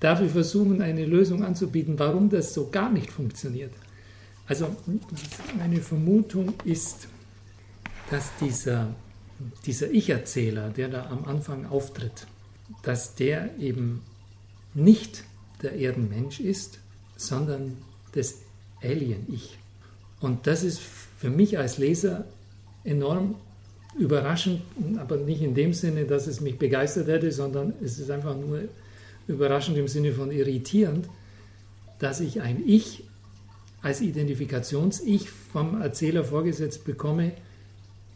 [0.00, 3.72] Darf ich versuchen, eine Lösung anzubieten, warum das so gar nicht funktioniert?
[4.46, 4.74] Also,
[5.58, 7.08] meine Vermutung ist,
[8.10, 8.94] dass dieser,
[9.66, 12.26] dieser Ich-Erzähler, der da am Anfang auftritt,
[12.82, 14.02] dass der eben
[14.74, 15.24] nicht
[15.62, 16.78] der Erdenmensch ist,
[17.16, 17.76] sondern
[18.12, 18.36] das
[18.82, 19.58] Alien-Ich.
[20.20, 20.80] Und das ist
[21.18, 22.24] für mich als Leser
[22.84, 23.34] enorm
[23.98, 24.62] überraschend,
[24.98, 28.60] aber nicht in dem Sinne, dass es mich begeistert hätte, sondern es ist einfach nur
[29.26, 31.08] überraschend im Sinne von irritierend,
[31.98, 33.02] dass ich ein Ich
[33.82, 37.32] als Identifikations-Ich vom Erzähler vorgesetzt bekomme,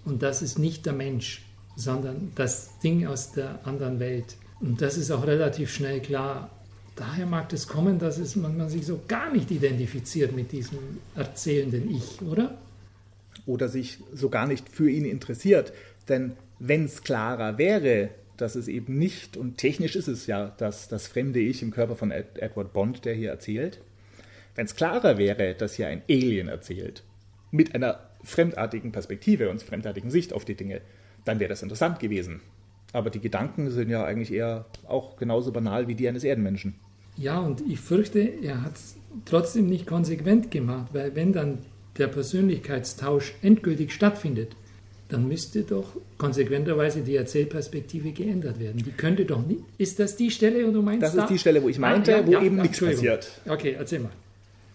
[0.05, 1.45] und das ist nicht der Mensch,
[1.77, 4.37] sondern das Ding aus der anderen Welt.
[4.61, 6.51] Und das ist auch relativ schnell klar.
[6.97, 10.79] Daher mag es kommen, dass es, man, man sich so gar nicht identifiziert mit diesem
[11.15, 12.59] erzählenden Ich, oder?
[13.47, 15.73] Oder sich so gar nicht für ihn interessiert.
[16.09, 20.89] Denn wenn es klarer wäre, dass es eben nicht, und technisch ist es ja das,
[20.89, 23.81] das fremde Ich im Körper von Ed, Edward Bond, der hier erzählt,
[24.55, 27.05] wenn es klarer wäre, dass hier ein Alien erzählt,
[27.51, 30.81] mit einer fremdartigen Perspektive und fremdartigen Sicht auf die Dinge,
[31.25, 32.41] dann wäre das interessant gewesen.
[32.93, 36.75] Aber die Gedanken sind ja eigentlich eher auch genauso banal wie die eines Erdenmenschen.
[37.17, 41.59] Ja, und ich fürchte, er hat es trotzdem nicht konsequent gemacht, weil wenn dann
[41.99, 44.53] der Persönlichkeitstausch endgültig stattfindet,
[45.09, 48.83] dann müsste doch konsequenterweise die Erzählperspektive geändert werden.
[48.83, 49.61] Die könnte doch nicht.
[49.77, 51.03] Ist das die Stelle, wo du meinst?
[51.03, 53.29] Das ist die Stelle, wo ich meinte, ah, ja, wo ja, eben nichts passiert.
[53.47, 54.11] Okay, erzähl mal.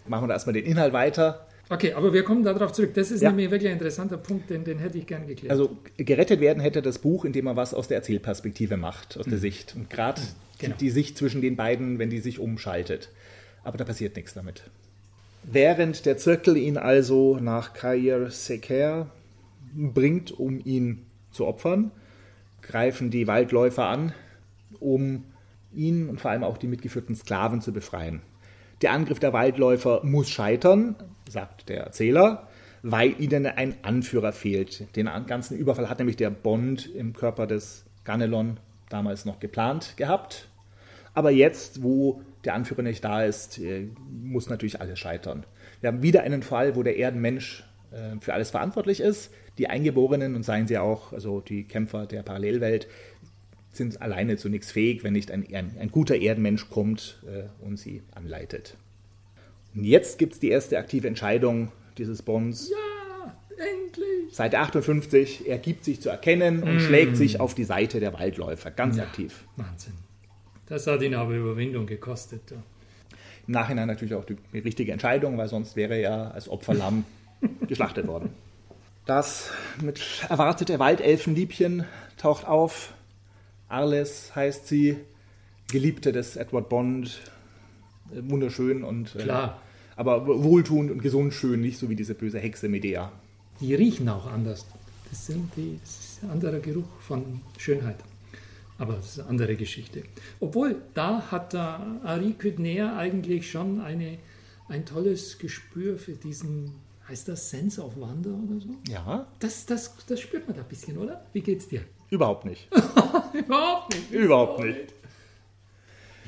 [0.06, 1.44] Machen wir da erstmal den Inhalt weiter.
[1.70, 2.94] Okay, aber wir kommen darauf zurück.
[2.94, 3.28] Das ist Ja.
[3.30, 5.50] nämlich wirklich ein interessanter Punkt, den, den hätte ich gern geklärt.
[5.50, 9.38] Also gerettet werden hätte das Buch, indem man was aus der Erzählperspektive macht, aus der
[9.38, 9.74] Sicht.
[9.76, 10.20] Und gerade
[10.60, 10.76] Genau.
[10.80, 13.10] die Sicht zwischen den beiden, wenn die sich umschaltet.
[13.64, 14.62] Aber da passiert nichts damit.
[15.50, 19.06] Während der Zirkel ihn also nach Kair Seker
[19.74, 21.90] bringt, um ihn zu opfern,
[22.60, 24.12] greifen die Waldläufer an,
[24.78, 25.24] um
[25.72, 28.20] ihn und vor allem auch die mitgeführten Sklaven zu befreien.
[28.82, 30.96] Der Angriff der Waldläufer muss scheitern,
[31.30, 32.48] sagt der Erzähler,
[32.82, 34.94] weil ihnen ein Anführer fehlt.
[34.96, 38.58] Den ganzen Überfall hat nämlich der Bond im Körper des Ganelon
[38.90, 40.48] damals noch geplant gehabt.
[41.14, 45.44] Aber jetzt, wo der Anführer nicht da ist, äh, muss natürlich alles scheitern.
[45.80, 49.30] Wir haben wieder einen Fall, wo der Erdenmensch äh, für alles verantwortlich ist.
[49.58, 52.86] Die Eingeborenen, und seien sie auch, also die Kämpfer der Parallelwelt,
[53.72, 57.76] sind alleine zu nichts fähig, wenn nicht ein, ein, ein guter Erdenmensch kommt äh, und
[57.78, 58.76] sie anleitet.
[59.74, 62.70] Und jetzt gibt es die erste aktive Entscheidung dieses Bonds.
[62.70, 64.34] ja, endlich!
[64.34, 68.70] Seite 58, er gibt sich zu erkennen und schlägt sich auf die Seite der Waldläufer,
[68.70, 69.04] ganz Ja.
[69.04, 69.44] aktiv.
[69.56, 69.94] Wahnsinn.
[70.68, 72.42] Das hat ihn aber Überwindung gekostet.
[72.50, 72.56] Ja.
[73.46, 77.04] Im Nachhinein natürlich auch die richtige Entscheidung, weil sonst wäre er als Opferlamm
[77.66, 78.30] geschlachtet worden.
[79.06, 79.50] Das
[79.82, 81.86] mit erwartete Waldelfenliebchen
[82.18, 82.92] taucht auf.
[83.68, 84.98] Arles heißt sie,
[85.70, 87.20] Geliebte des Edward Bond,
[88.10, 89.62] äh, wunderschön und äh, Klar.
[89.96, 93.12] aber wohltuend und gesund schön, nicht so wie diese böse Hexe Medea.
[93.60, 94.66] Die riechen auch anders.
[95.10, 97.96] Das, sind die, das ist ein anderer Geruch von Schönheit.
[98.78, 100.04] Aber das ist eine andere Geschichte.
[100.40, 104.18] Obwohl, da hat der Ari Küdner eigentlich schon eine,
[104.68, 106.72] ein tolles Gespür für diesen,
[107.08, 108.68] heißt das Sense of Wonder oder so?
[108.88, 111.24] Ja, Das, das, das spürt man da ein bisschen, oder?
[111.32, 111.82] Wie geht's dir?
[112.10, 112.68] überhaupt nicht.
[113.34, 114.10] Überhaupt nicht.
[114.10, 114.94] Überhaupt nicht.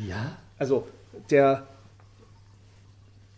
[0.07, 0.87] Ja, Also
[1.31, 1.67] der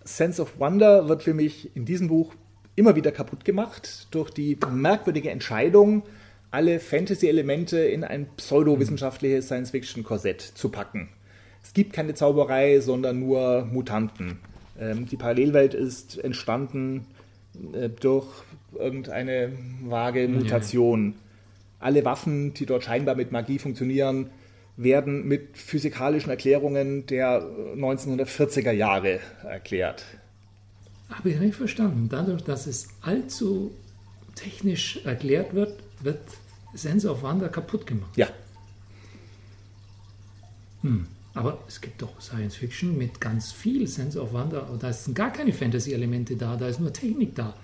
[0.04, 2.34] Sense of Wonder wird für mich in diesem Buch
[2.74, 6.02] immer wieder kaputt gemacht durch die merkwürdige Entscheidung,
[6.52, 11.08] alle Fantasy-Elemente in ein pseudowissenschaftliches Science-Fiction-Korsett zu packen.
[11.64, 14.38] Es gibt keine Zauberei, sondern nur Mutanten.
[14.78, 17.06] Ähm, die Parallelwelt ist entstanden
[17.72, 18.26] äh, durch
[18.78, 21.14] irgendeine vage Mutation.
[21.80, 24.30] Alle Waffen, die dort scheinbar mit Magie funktionieren,
[24.76, 27.42] werden mit physikalischen Erklärungen der
[27.76, 30.04] 1940er Jahre erklärt.
[31.10, 32.08] habe ich nicht verstanden.
[32.10, 33.72] Dadurch, dass es allzu
[34.34, 36.20] technisch erklärt wird, wird
[36.74, 38.16] Sense of Wonder kaputt gemacht.
[38.16, 38.28] Ja,
[41.34, 44.68] Aber es gibt doch Science Fiction mit ganz viel Sense of Wonder.
[44.80, 47.54] Da sind gar keine Fantasy-Elemente da, da ist nur Technik da.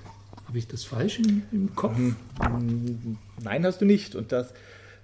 [0.46, 1.98] Habe ich das falsch im, im Kopf?
[3.42, 4.14] nein, hast du nicht.
[4.14, 4.54] Und das,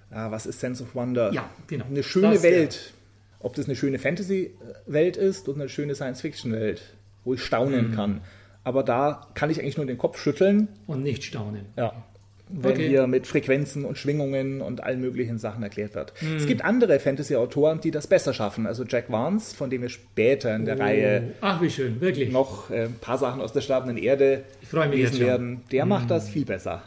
[0.09, 1.31] ah, was ist Sense of Wonder?
[1.33, 1.85] Ja, genau.
[1.85, 2.43] Eine schöne Das.
[2.43, 2.93] Welt.
[3.39, 6.81] Ob das eine schöne Fantasy-Welt ist oder eine schöne Science-Fiction-Welt,
[7.25, 7.95] wo ich staunen Mhm.
[7.95, 8.21] kann.
[8.63, 11.65] Aber da kann ich eigentlich nur den Kopf schütteln, Und nicht staunen.
[11.75, 11.93] ja,
[12.49, 12.87] wenn Okay.
[12.89, 16.13] hier mit Frequenzen und Schwingungen und allen möglichen Sachen erklärt wird.
[16.21, 16.35] Mhm.
[16.37, 18.67] Es gibt andere Fantasy-Autoren, die das besser schaffen.
[18.67, 22.31] Also Jack Vance, von dem wir später in der Reihe Oh, ach, wie schön, wirklich.
[22.31, 25.61] noch äh, ein paar Sachen aus der sterbenden Erde Ich freue mich lesen werden.
[25.71, 26.83] Der macht das viel besser.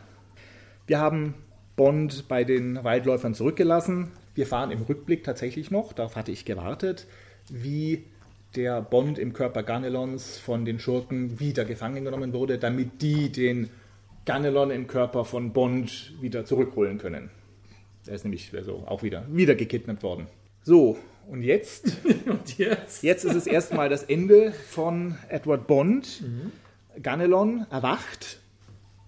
[0.87, 1.35] Wir haben
[1.77, 4.11] Bond bei den Waldläufern zurückgelassen.
[4.35, 7.07] Wir fahren im Rückblick tatsächlich noch, darauf hatte ich gewartet,
[7.51, 8.05] wie
[8.57, 13.69] der Bond im Körper Ganelons von den Schurken wieder gefangen genommen wurde, damit die den
[14.29, 17.31] Ganelon im Körper von Bond wieder zurückholen können.
[18.07, 20.27] Er ist nämlich also auch wieder, wieder gekidnappt worden.
[20.63, 20.99] So,
[21.31, 23.03] und jetzt Und jetzt?
[23.03, 26.23] Jetzt ist es erstmal das Ende von Edward Bond.
[27.03, 28.41] Ganelon erwacht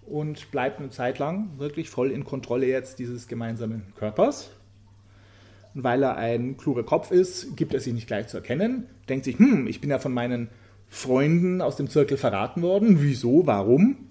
[0.06, 4.50] und bleibt eine Zeit lang wirklich voll in Kontrolle jetzt dieses gemeinsamen Körpers.
[5.74, 9.26] Und weil er ein kluger Kopf ist, gibt er sich nicht gleich zu erkennen, denkt
[9.26, 10.48] sich, hm, ich bin ja von meinen
[10.88, 13.02] Freunden aus dem Zirkel verraten worden.
[13.02, 13.46] Wieso?
[13.46, 14.10] Warum?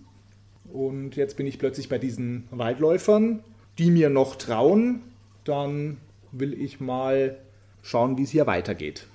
[0.71, 3.39] Und jetzt bin ich plötzlich bei diesen Waldläufern,
[3.77, 5.01] die mir noch trauen.
[5.43, 5.97] Dann
[6.31, 7.37] will ich mal
[7.81, 9.07] schauen, wie es hier weitergeht.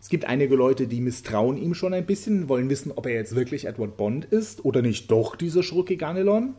[0.00, 3.34] Es gibt einige Leute, die misstrauen ihm schon ein bisschen, wollen wissen, ob er jetzt
[3.34, 6.54] wirklich Edward Bond ist oder nicht doch dieser Schurke Ganelon.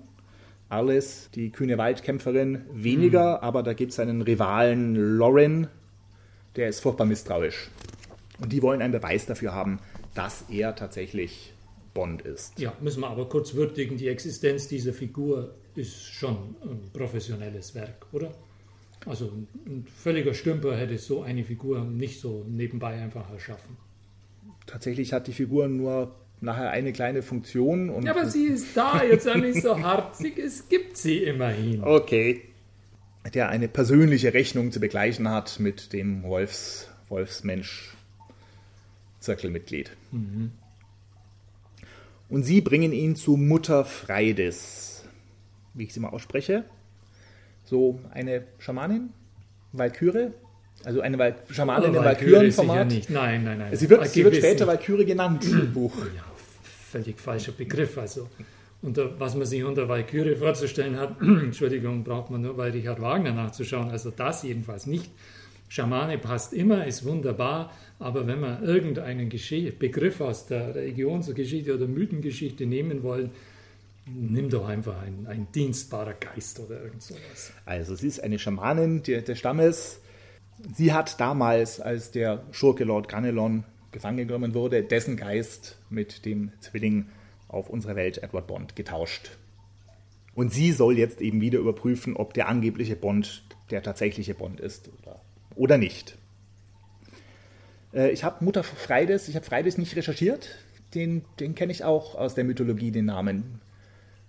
[0.70, 5.68] Alice, die kühne Waldkämpferin, weniger, aber da gibt es einen Rivalen Lauren,
[6.56, 7.70] der ist furchtbar misstrauisch.
[8.40, 9.80] Und die wollen einen Beweis dafür haben,
[10.14, 11.54] dass er tatsächlich
[11.94, 12.60] Bond ist.
[12.60, 18.06] Ja, müssen wir aber kurz würdigen, die Existenz dieser Figur ist schon ein professionelles Werk,
[18.12, 18.32] oder?
[19.06, 19.32] Also
[19.66, 23.78] ein, völliger Stümper hätte so eine Figur nicht so nebenbei einfach erschaffen.
[24.68, 27.90] Tatsächlich hat die Figur nur nachher eine kleine Funktion.
[27.90, 30.16] Und Ja, aber sie ist da, jetzt sei nicht so hart.
[30.16, 31.84] Sie, es gibt sie immerhin.
[31.84, 32.42] Okay.
[33.34, 37.96] Der eine persönliche Rechnung zu begleichen hat mit dem Wolfs, Wolfsmensch
[39.20, 39.92] Zirkelmitglied.
[42.32, 45.04] Und sie bringen ihn zu Mutter Freidis,
[45.74, 46.64] wie ich sie mal ausspreche.
[47.66, 49.10] So eine Schamanin,
[49.74, 50.30] Valkyrie,
[50.86, 53.10] also eine Val Schamanin Oh, im nicht.
[53.10, 53.76] Nein, nein, nein.
[53.76, 54.66] Sie wird, sie wird später.
[54.66, 55.94] Valkyrie genannt im Buch.
[56.16, 56.24] Ja,
[56.90, 57.98] völlig falscher Begriff.
[57.98, 58.30] Also,
[58.82, 63.34] unter, was man sich unter Valkyrie vorzustellen hat, Entschuldigung, braucht man nur bei Richard Wagner
[63.34, 63.92] nachzuschauen.
[63.92, 65.12] Also das jedenfalls nicht.
[65.72, 71.88] Schamane passt immer, ist wunderbar, aber wenn wir irgendeinen Gesche Begriff aus der Religionsgeschichte oder
[71.88, 73.32] Mythengeschichte nehmen wollen,
[74.06, 77.54] nimm doch einfach ein, ein dienstbarer Geist oder irgend sowas.
[77.66, 80.02] Also sie ist eine Schamanin des Stammes.
[80.76, 86.52] Sie hat damals, als der Schurke Lord Ganelon gefangen genommen wurde, dessen Geist mit dem
[86.60, 87.06] Zwilling
[87.48, 89.38] auf unserer Welt Edward Bond getauscht.
[90.36, 94.90] Und sie soll jetzt eben wieder überprüfen, ob der angebliche Bond der tatsächliche Bond ist
[95.02, 95.21] oder,
[95.56, 96.18] oder nicht.
[97.94, 100.50] Äh, ich habe Mutter Freides, ich habe Freides nicht recherchiert.
[100.94, 103.62] Den, den kenne ich auch aus der Mythologie, den Namen.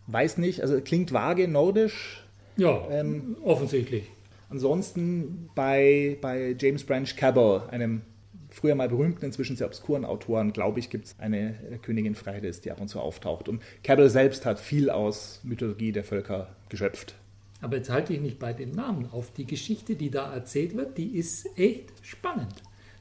[0.07, 2.25] Weiß nicht, also klingt vage, nordisch,
[2.57, 4.05] Ja, Ähm, offensichtlich.
[4.51, 8.03] Ansonsten bei, bei James Branch Cabell, einem
[8.51, 12.61] früher mal berühmten, inzwischen sehr obskuren Autoren, glaube ich, gibt es eine äh, Königin Freides,
[12.61, 13.49] die ab und zu auftaucht.
[13.49, 17.15] Und Cabell selbst hat viel aus Mythologie der Völker geschöpft.
[17.63, 19.33] Aber jetzt halte ich nicht bei den Namen auf.
[19.33, 22.53] Die Geschichte, die da erzählt wird, die ist echt spannend.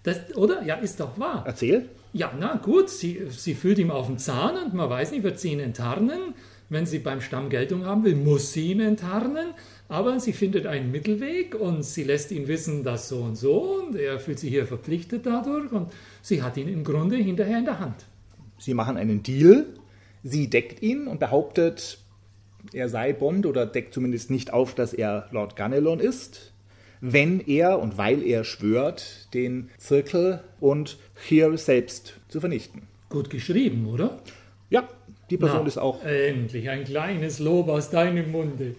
[0.03, 0.63] Das, oder?
[0.63, 1.43] Ja, ist doch wahr.
[1.45, 1.89] Erzähl.
[2.13, 5.39] Ja, na gut, sie, sie fühlt ihm auf den Zahn und man weiß nicht, wird
[5.39, 6.35] sie ihn enttarnen.
[6.69, 9.49] Wenn sie beim Stamm Geltung haben will, muss sie ihn enttarnen.
[9.89, 13.95] Aber sie findet einen Mittelweg und sie lässt ihn wissen, dass so und so und
[13.95, 17.79] er fühlt sich hier verpflichtet dadurch und sie hat ihn im Grunde hinterher in der
[17.79, 18.05] Hand.
[18.57, 19.65] Sie machen einen Deal.
[20.23, 21.97] Sie deckt ihn und behauptet,
[22.73, 26.51] er sei Bond oder deckt zumindest nicht auf, dass er Lord Ganelon ist,
[27.01, 30.97] wenn er und weil er schwört, den Zirkel und
[31.27, 32.83] Hier selbst zu vernichten.
[33.09, 34.19] Gut geschrieben, oder?
[34.69, 34.87] Ja,
[35.29, 38.75] die Person Na, ist auch Endlich ein kleines Lob aus deinem Munde.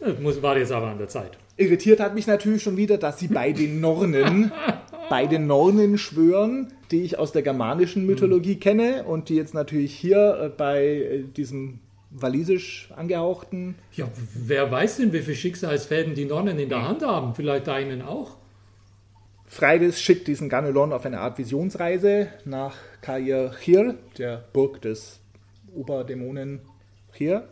[0.00, 1.38] Das muss, war jetzt aber an der Zeit.
[1.56, 4.52] Irritiert hat mich natürlich schon wieder, dass sie bei den Nornen,
[5.10, 9.94] bei den Nornen schwören, die ich aus der germanischen Mythologie kenne und die jetzt natürlich
[9.94, 13.76] hier äh, bei äh, diesem walisisch angehauchten.
[13.92, 17.34] Ja, wer weiß denn, wie viele Schicksalsfäden die Nonnen in der Hand haben?
[17.34, 18.36] Vielleicht deinen auch?
[19.46, 25.20] Freides schickt diesen Ganelon auf eine Art Visionsreise nach Kair Chir, der Burg des
[25.74, 26.60] Oberdämonen
[27.16, 27.48] Chir,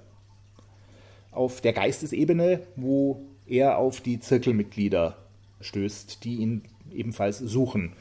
[1.30, 5.16] auf der Geistesebene, wo er auf die Zirkelmitglieder
[5.60, 7.94] stößt, die ihn ebenfalls suchen.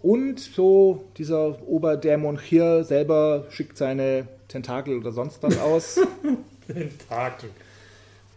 [0.00, 6.00] Und so dieser Oberdämon Chir selber schickt seine Tentakel oder sonst was aus.
[6.66, 7.50] Tentakel.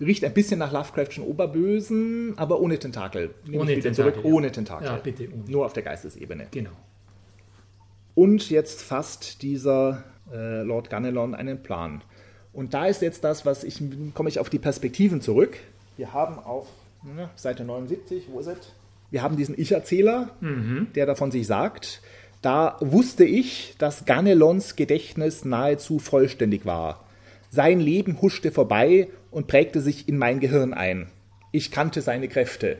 [0.01, 3.33] Riecht ein bisschen nach Lovecraftschen Oberbösen, aber ohne Tentakel.
[3.45, 4.31] Nehme Ohne Tentakel, zurück, ja.
[4.31, 4.87] ohne Tentakel.
[4.87, 5.43] Ja, bitte ohne.
[5.51, 6.47] Nur auf der Geistesebene.
[6.51, 6.71] Genau.
[8.15, 12.01] Und jetzt fasst dieser äh, Lord Ganelon einen Plan.
[12.53, 13.81] Und da ist jetzt das, was ich,
[14.13, 15.57] komme ich auf die Perspektiven zurück.
[15.97, 16.67] Wir haben auf
[17.03, 18.73] ne, Seite 79, wo ist es?
[19.11, 20.29] Wir haben diesen Ich-Erzähler,
[20.95, 22.01] der davon sich sagt,
[22.41, 27.05] da wusste ich, dass Ganelons Gedächtnis nahezu vollständig war.
[27.49, 31.09] Sein Leben huschte vorbei und prägte sich in mein Gehirn ein.
[31.51, 32.77] Ich kannte seine Kräfte.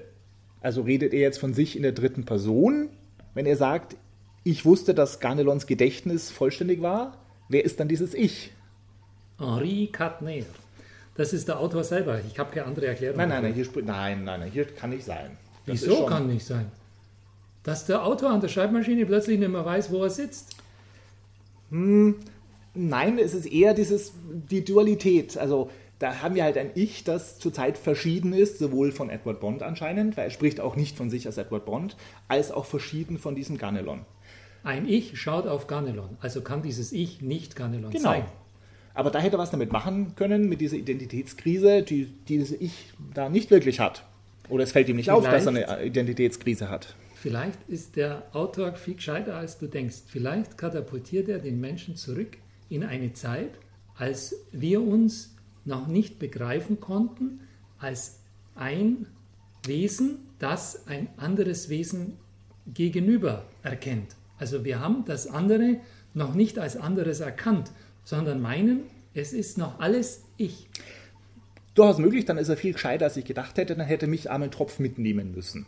[0.62, 2.90] Also redet er jetzt von sich in der dritten Person,
[3.34, 3.96] wenn er sagt,
[4.44, 7.18] ich wusste, dass Ganelons Gedächtnis vollständig war.
[7.50, 8.52] Wer ist dann dieses Ich?
[9.40, 10.44] Henri Catner.
[11.16, 12.22] Das ist der Autor selber.
[12.32, 13.18] Ich habe keine andere Erklärung.
[13.18, 15.38] Nein, nein, nein, hier, nein, nein, nein, hier kann nicht sein.
[15.66, 16.72] Das Wieso schon- kann nicht sein?
[17.70, 20.56] Dass der Autor an der Schreibmaschine plötzlich nicht mehr weiß, wo er sitzt.
[21.70, 24.14] Nein, es ist eher dieses,
[24.50, 25.38] die Dualität.
[25.38, 29.62] Also da haben wir halt ein Ich, das zurzeit verschieden ist, sowohl von Edward Bond
[29.62, 31.96] anscheinend, weil er spricht auch nicht von sich als Edward Bond,
[32.28, 34.02] als auch verschieden von diesem Ganelon.
[34.64, 36.18] Ein Ich schaut auf Ganelon.
[36.22, 38.02] Also kann dieses Ich nicht Ganelon Genau.
[38.04, 38.24] sein.
[38.96, 42.94] Aber da hätte er was damit machen können, mit dieser Identitätskrise, die, die dieses Ich
[43.14, 44.04] da nicht wirklich hat.
[44.50, 46.96] Oder es fällt ihm nicht auf, dass er Vielleicht- eine Identitätskrise hat.
[47.22, 50.04] Vielleicht ist der Autor viel gescheiter, als du denkst.
[50.08, 52.38] Vielleicht katapultiert er den Menschen zurück
[52.70, 53.52] in eine Zeit,
[53.98, 57.42] als wir uns noch nicht begreifen konnten,
[57.78, 58.22] als
[58.56, 59.06] ein
[59.66, 62.14] Wesen, das ein anderes Wesen
[62.74, 64.16] gegenüber erkennt.
[64.38, 65.82] Also wir haben das andere
[66.14, 67.74] noch nicht als anderes erkannt,
[68.06, 70.70] sondern meinen, es ist noch alles ich.
[71.74, 74.52] Durchaus möglich, dann ist er viel gescheiter, als ich gedacht hätte, dann hätte mich armen
[74.52, 75.66] Tropf mitnehmen müssen.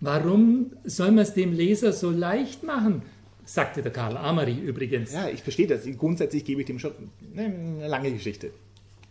[0.00, 3.02] Warum soll man es dem Leser so leicht machen?
[3.46, 5.12] sagte der Karl Amari übrigens.
[5.12, 5.86] Ja, ich verstehe das.
[5.96, 6.92] Grundsätzlich gebe ich dem schon
[7.32, 8.50] ne, eine lange Geschichte.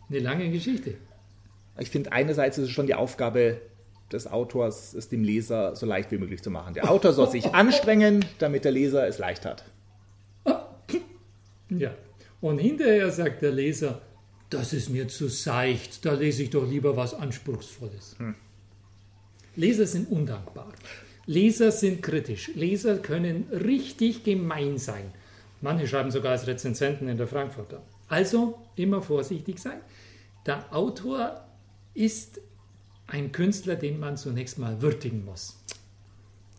[0.10, 0.96] Eine lange Geschichte.
[1.80, 3.62] Ich finde, einerseits ist es schon die Aufgabe
[4.12, 6.74] des Autors, es dem Leser so leicht wie möglich zu machen.
[6.74, 9.64] Der Autor soll sich anstrengen, damit der Leser es leicht hat.
[11.68, 11.96] Ja.
[12.42, 14.00] Und hinterher sagt der Leser,
[14.52, 18.16] das ist mir zu seicht, da lese ich doch lieber was Anspruchsvolles.
[18.20, 18.36] Hm.
[19.56, 20.72] Leser sind undankbar.
[21.26, 22.52] Leser sind kritisch.
[22.56, 25.12] Leser können richtig gemein sein.
[25.62, 27.82] Manche schreiben sogar als Rezensenten in der Frankfurter.
[28.08, 29.80] Also immer vorsichtig sein.
[30.46, 31.44] Der Autor
[31.94, 32.42] ist
[33.08, 35.58] ein Künstler, den man zunächst mal würdigen muss.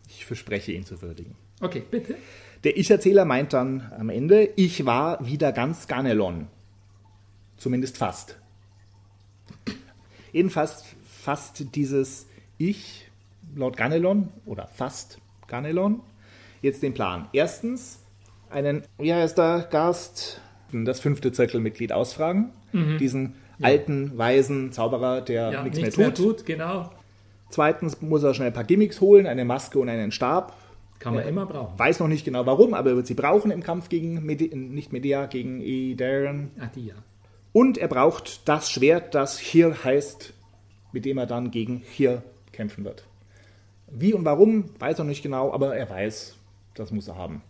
[0.09, 1.35] Ich verspreche ihn zu würdigen.
[1.61, 2.15] Okay, bitte.
[2.63, 6.47] Der Ich-Erzähler meint dann am Ende, ich war wieder ganz Ganelon.
[7.57, 8.37] Zumindest fast.
[10.33, 12.27] Jedenfalls fasst dieses
[12.57, 13.09] Ich
[13.55, 16.01] laut Ganelon oder fast Ganelon
[16.61, 17.27] jetzt den Plan.
[17.33, 17.99] Erstens,
[18.49, 20.41] einen, wie heißt der Gast,
[20.71, 22.51] das fünfte Zirkelmitglied ausfragen.
[22.71, 22.97] Mhm.
[22.97, 23.67] Diesen ja.
[23.67, 26.25] alten, weisen Zauberer, der ja, nichts, nichts mehr, tut.
[26.25, 26.45] mehr tut.
[26.45, 26.91] Genau.
[27.49, 30.55] Zweitens muss er schnell ein paar Gimmicks holen, eine Maske und einen Stab.
[30.99, 31.77] Kann man er immer brauchen.
[31.77, 34.91] Weiß noch nicht genau warum, aber er wird sie brauchen im Kampf gegen, Medi nicht
[34.91, 35.61] Medea, gegen.
[36.59, 36.95] Ach, die ja.
[37.53, 40.33] Und er braucht das Schwert, das hier heißt,
[40.91, 42.23] mit dem er dann gegen hier
[42.57, 43.05] kämpfen wird.
[43.89, 46.35] Wie und warum, weiß er nicht genau, aber er weiß,
[46.73, 47.41] das muss er haben.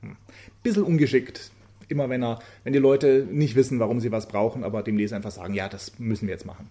[0.00, 0.16] Hm.
[0.62, 1.50] Bisschen ungeschickt.
[1.88, 5.16] Immer wenn er, wenn die Leute nicht wissen, warum sie was brauchen, aber dem Leser
[5.16, 6.70] einfach sagen, ja, das müssen wir jetzt machen.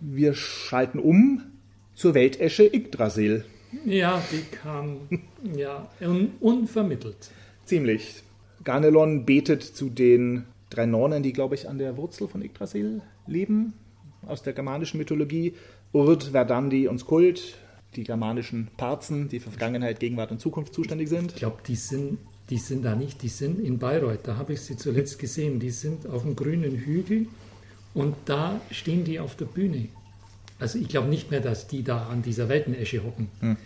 [0.00, 1.42] Wir schalten um
[1.94, 3.44] zur Weltesche Yggdrasil.
[3.84, 5.08] Ja, die kam
[5.54, 7.30] ja un unvermittelt.
[7.64, 8.22] Ziemlich.
[8.64, 13.74] Ganelon betet zu den drei Nornen, die, glaube ich, an der Wurzel von Yggdrasil leben,
[14.26, 15.54] aus der germanischen Mythologie.
[15.92, 17.56] Urd, Verdandi und Skult,
[17.94, 21.32] die germanischen Parzen, die für Vergangenheit, Gegenwart und Zukunft zuständig sind.
[21.32, 22.18] Ich glaube, die sind,
[22.50, 25.58] die sind da nicht, die sind in Bayreuth, da habe ich sie zuletzt gesehen.
[25.58, 27.26] Die sind auf dem grünen Hügel
[27.94, 29.88] und da stehen die auf der Bühne.
[30.58, 33.28] Also ich glaube nicht mehr, dass die da an dieser Weltenesche hocken.
[33.40, 33.56] Hm.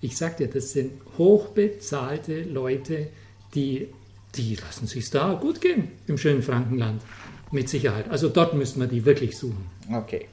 [0.00, 3.08] Ich sage dir, das sind hochbezahlte Leute,
[3.54, 3.88] die,
[4.34, 7.02] die lassen sich da gut gehen im schönen Frankenland.
[7.50, 8.10] Mit Sicherheit.
[8.10, 9.66] Also dort müssen wir die wirklich suchen.
[9.92, 10.26] Okay.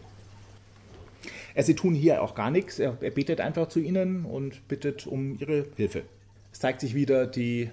[1.53, 2.79] Äh, sie tun hier auch gar nichts.
[2.79, 6.03] Er, er betet einfach zu ihnen und bittet um ihre Hilfe.
[6.51, 7.69] Es zeigt sich wieder die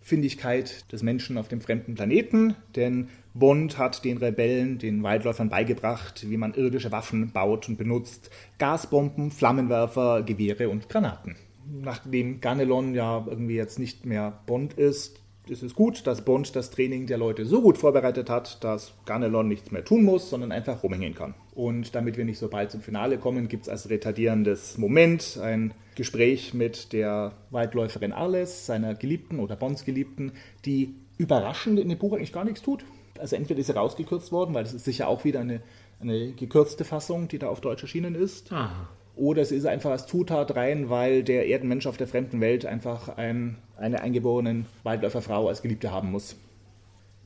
[0.00, 6.28] Findigkeit des Menschen auf dem fremden Planeten, denn Bond hat den Rebellen, den Waldläufern beigebracht,
[6.28, 8.30] wie man irdische Waffen baut und benutzt.
[8.58, 11.36] Gasbomben, Flammenwerfer, Gewehre und Granaten.
[11.66, 16.70] Nachdem Ganelon ja irgendwie jetzt nicht mehr Bond ist, ist es gut, dass Bond das
[16.70, 20.82] Training der Leute so gut vorbereitet hat, dass Ganelon nichts mehr tun muss, sondern einfach
[20.82, 21.34] rumhängen kann.
[21.54, 25.74] Und damit wir nicht so bald zum Finale kommen, gibt es als retardierendes Moment ein
[25.94, 30.32] Gespräch mit der Waldläuferin Arles, seiner Geliebten oder Bonds Geliebten,
[30.64, 32.84] die überraschend in dem Buch eigentlich gar nichts tut.
[33.18, 35.60] Also entweder ist sie rausgekürzt worden, weil das ist sicher auch wieder eine,
[36.00, 38.50] eine gekürzte Fassung, die da auf Deutsch erschienen ist.
[38.50, 38.88] Aha.
[39.16, 43.16] Oder es ist einfach als Zutat rein, weil der Erdenmensch auf der fremden Welt einfach
[43.16, 46.36] ein, eine eingeborene Waldläuferfrau als Geliebte haben muss.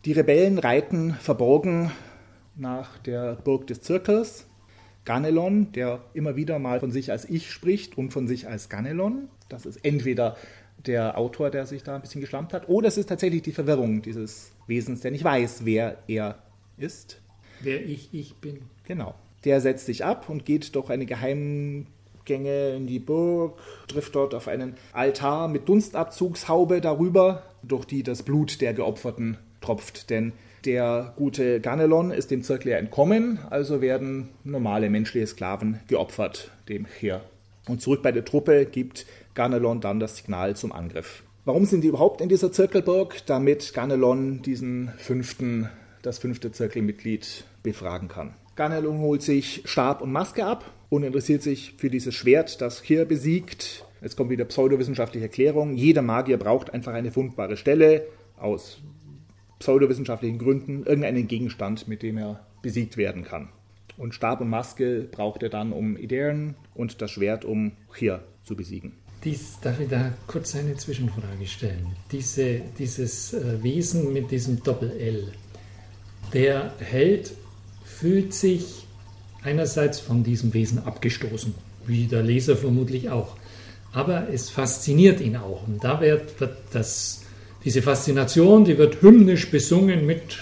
[0.04, 1.90] Die Rebellen reiten verborgen
[2.56, 4.46] nach der Burg des Zirkels.
[5.04, 9.28] Ganelon, der immer wieder mal von sich als Ich spricht und von sich als Ganelon.
[9.48, 10.36] Das ist entweder
[10.86, 14.02] der Autor, der sich da ein bisschen geschlampt hat, oder es ist tatsächlich die Verwirrung
[14.02, 16.38] dieses Wesens, der nicht weiß, wer er
[16.76, 17.20] ist.
[17.60, 18.60] Wer ich, ich bin.
[18.84, 19.14] Genau.
[19.44, 24.48] Der setzt sich ab und geht durch eine Geheimgänge in die Burg, trifft dort auf
[24.48, 30.10] einen Altar mit Dunstabzugshaube darüber, durch die das Blut der Geopferten tropft.
[30.10, 30.32] Denn
[30.64, 37.22] der gute Ganelon ist dem Zirkel entkommen, also werden normale menschliche Sklaven geopfert dem Heer.
[37.68, 41.22] Und zurück bei der Truppe gibt Ganelon dann das Signal zum Angriff.
[41.44, 43.24] Warum sind die überhaupt in dieser Zirkelburg?
[43.26, 45.68] Damit Ganelon diesen fünften,
[46.02, 48.34] das fünfte Zirkelmitglied befragen kann.
[48.58, 53.04] Ganelon holt sich Stab und Maske ab und interessiert sich für dieses Schwert, das hier
[53.04, 53.84] besiegt.
[54.02, 55.74] Jetzt kommt wieder pseudowissenschaftliche Erklärung.
[55.76, 58.02] Jeder Magier braucht einfach eine fundbare Stelle
[58.36, 58.82] aus
[59.60, 63.48] pseudowissenschaftlichen Gründen, irgendeinen Gegenstand, mit dem er besiegt werden kann.
[63.96, 68.56] Und Stab und Maske braucht er dann, um Ideen und das Schwert, um hier zu
[68.56, 68.92] besiegen.
[69.22, 71.94] Dies, darf ich da kurz eine Zwischenfrage stellen?
[72.10, 75.32] Diese, dieses äh, Wesen mit diesem Doppel-L,
[76.32, 77.37] der Held
[78.00, 78.86] fühlt sich
[79.42, 81.54] einerseits von diesem Wesen abgestoßen,
[81.86, 83.36] wie der Leser vermutlich auch.
[83.92, 85.66] Aber es fasziniert ihn auch.
[85.66, 87.22] Und da wird, wird das,
[87.64, 90.38] diese Faszination, die wird hymnisch besungen mit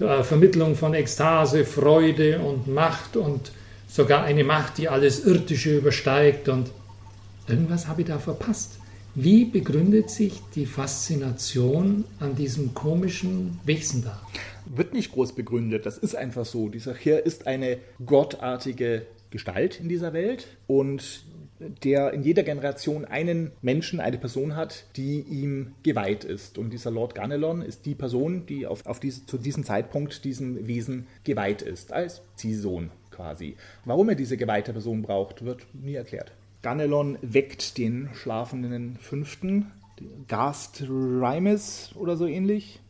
[0.00, 3.52] äh, Vermittlung von Ekstase, Freude und Macht und
[3.88, 6.48] sogar eine Macht, die alles Irdische übersteigt.
[6.48, 6.70] Und
[7.46, 8.78] irgendwas habe ich da verpasst.
[9.14, 14.20] Wie begründet sich die Faszination an diesem komischen Wesen da?
[14.66, 15.86] Wird nicht groß begründet.
[15.86, 16.68] Das ist einfach so.
[16.68, 21.24] Dieser Herr ist eine gottartige Gestalt in dieser Welt und
[21.84, 26.58] der in jeder Generation einen Menschen, eine Person hat, die ihm geweiht ist.
[26.58, 30.66] Und dieser Lord Ganelon ist die Person, die auf, auf diese, zu diesem Zeitpunkt diesem
[30.66, 33.56] Wesen geweiht ist, als Ziehsohn quasi.
[33.84, 36.32] Warum er diese geweihte Person braucht, wird nie erklärt.
[36.62, 39.70] Ganelon weckt den schlafenden Fünften,
[40.28, 42.80] Gast Rimes oder so ähnlich,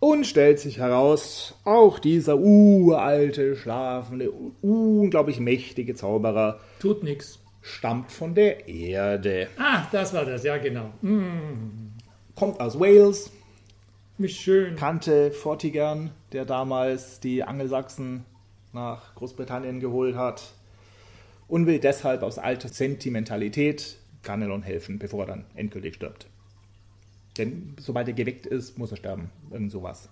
[0.00, 4.30] und stellt sich heraus, auch dieser uralte, schlafende,
[4.62, 7.38] unglaublich mächtige Zauberer Tut nichts.
[7.62, 9.48] stammt von der Erde.
[9.58, 10.90] Ah, das war das, ja genau.
[11.02, 11.92] Mm,
[12.34, 13.30] Kommt aus Wales,
[14.18, 14.76] wie schön.
[14.76, 18.24] kannte Vortigern, der damals die Angelsachsen
[18.72, 20.52] nach Großbritannien geholt hat
[21.48, 26.26] und will deshalb aus alter Sentimentalität Ganelon helfen, bevor er dann endgültig stirbt.
[27.38, 29.30] Denn sobald er geweckt ist, muss er sterben.
[29.50, 30.08] Irgend sowas.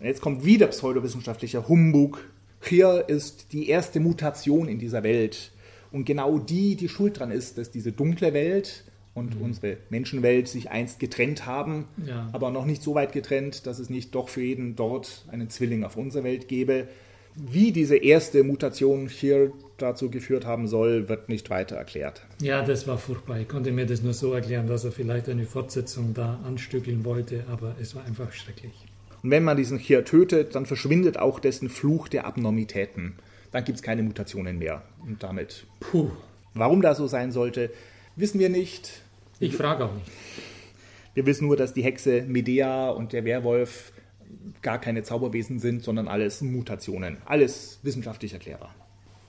[0.00, 2.28] Und jetzt kommt wieder pseudowissenschaftlicher Humbug.
[2.62, 5.52] Hier ist die erste Mutation in dieser Welt.
[5.92, 10.70] Und genau die, die schuld dran ist, dass diese dunkle Welt und unsere Menschenwelt sich
[10.70, 12.28] einst getrennt haben, Ja.
[12.32, 15.84] aber noch nicht so weit getrennt, dass es nicht doch für jeden dort einen Zwilling
[15.84, 16.88] auf unserer Welt gäbe.
[17.34, 22.22] Wie diese erste Mutation hier dazu geführt haben soll, wird nicht weiter erklärt.
[22.40, 23.38] Ja, das war furchtbar.
[23.40, 27.44] Ich konnte mir das nur so erklären, dass er vielleicht eine Fortsetzung da anstückeln wollte,
[27.50, 28.72] aber es war einfach schrecklich.
[29.22, 33.14] Und wenn man diesen Chir tötet, dann verschwindet auch dessen Fluch der Abnormitäten.
[33.52, 34.82] Dann gibt es keine Mutationen mehr.
[35.06, 36.10] Und damit, Puh,
[36.54, 37.70] warum das so sein sollte,
[38.16, 39.02] wissen wir nicht.
[39.40, 40.10] ich frage auch nicht.
[41.14, 43.92] Wir wissen nur, dass die Hexe Medea und der Werwolf
[44.60, 47.16] gar keine Zauberwesen sind, sondern alles Mutationen.
[47.24, 48.74] Alles wissenschaftlich erklärbar.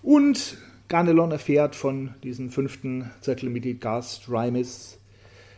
[0.07, 0.55] Und
[0.87, 4.99] Ganelon erfährt von diesem fünften Zirkelmitglied Gast Rimis,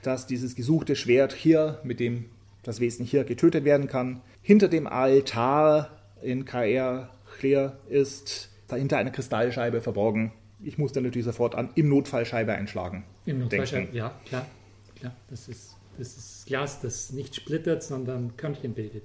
[0.02, 2.26] dass dieses gesuchte Schwert hier, mit dem
[2.64, 5.92] das Wesen hier getötet werden kann, hinter dem Altar
[6.24, 10.32] in KR Clear ist, dahinter eine Kristallscheibe verborgen.
[10.64, 13.04] Ich muss dann natürlich sofort an im Notfall Scheibe einschlagen.
[13.28, 13.96] Im Notfall, denken.
[13.96, 14.48] ja, klar,
[15.00, 15.16] klar.
[15.30, 19.04] Das ist, das ist Glas, das nicht splittert, sondern Körnchen bildet.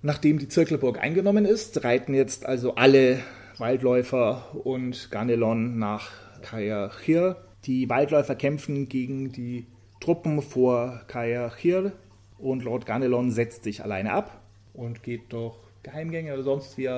[0.00, 3.22] Nachdem die Zirkelburg eingenommen ist, reiten jetzt also alle
[3.58, 6.10] Waldläufer und Ganelon nach
[6.42, 7.36] Kayachir.
[7.64, 9.66] Die Waldläufer kämpfen gegen die
[10.00, 11.92] Truppen vor Kayachir
[12.38, 14.42] und Lord Ganelon setzt sich alleine ab
[14.72, 16.90] und geht durch Geheimgänge oder sonst wie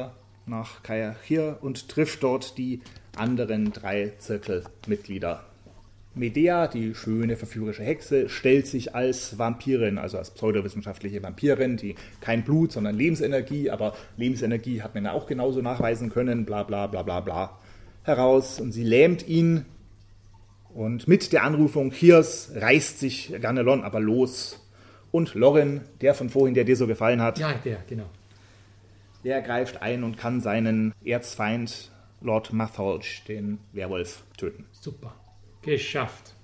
[0.46, 2.80] nach Kayachir und trifft dort die
[3.16, 5.44] anderen drei Zirkelmitglieder.
[6.16, 12.42] Medea, die schöne verführerische Hexe, stellt sich als Vampirin, also als pseudowissenschaftliche Vampirin, die kein
[12.42, 17.02] Blut, sondern Lebensenergie, aber Lebensenergie hat man ja auch genauso nachweisen können, bla bla bla
[17.02, 17.58] bla bla,
[18.02, 19.66] heraus und sie lähmt ihn.
[20.74, 24.62] Und mit der Anrufung Hirs reißt sich Ganelon aber los.
[25.10, 28.10] Und Lorin, der von vorhin, der dir so gefallen hat, Ja, der, genau.
[29.24, 31.90] der greift ein und kann seinen Erzfeind
[32.20, 34.64] Lord Matholch, den Werwolf, töten.
[34.72, 35.14] Super.
[35.66, 36.34] Geschafft.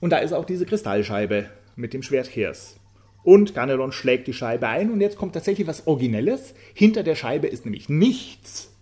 [0.00, 2.76] Und da ist auch diese Kristallscheibe mit dem Schwert Hirs.
[3.22, 6.54] Und Ganelon schlägt die Scheibe ein und jetzt kommt tatsächlich was Originelles.
[6.74, 8.74] Hinter der Scheibe ist nämlich nichts,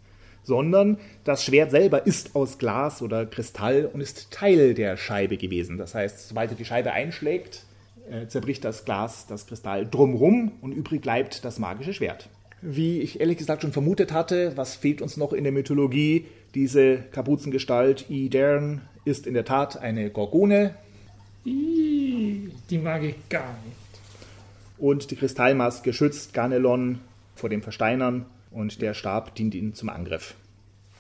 [0.43, 5.77] sondern das Schwert selber ist aus Glas oder Kristall und ist Teil der Scheibe gewesen.
[5.77, 7.65] Das heißt, sobald er die Scheibe einschlägt,
[8.11, 12.31] äh, zerbricht das Glas das Kristall drumrum und übrig bleibt das magische Schwert.
[12.63, 16.27] Wie ich ehrlich gesagt schon vermutet hatte, was fehlt uns noch in der Mythologie?
[16.55, 20.75] Diese Kapuzengestalt Idern ist in der Tat eine Gorgone,
[21.45, 23.77] Ih, Die mag ich gar nicht.
[24.79, 27.01] Und die Kristallmaske schützt Ganelon
[27.35, 30.35] vor dem Versteinern und der Stab dient ihm zum Angriff.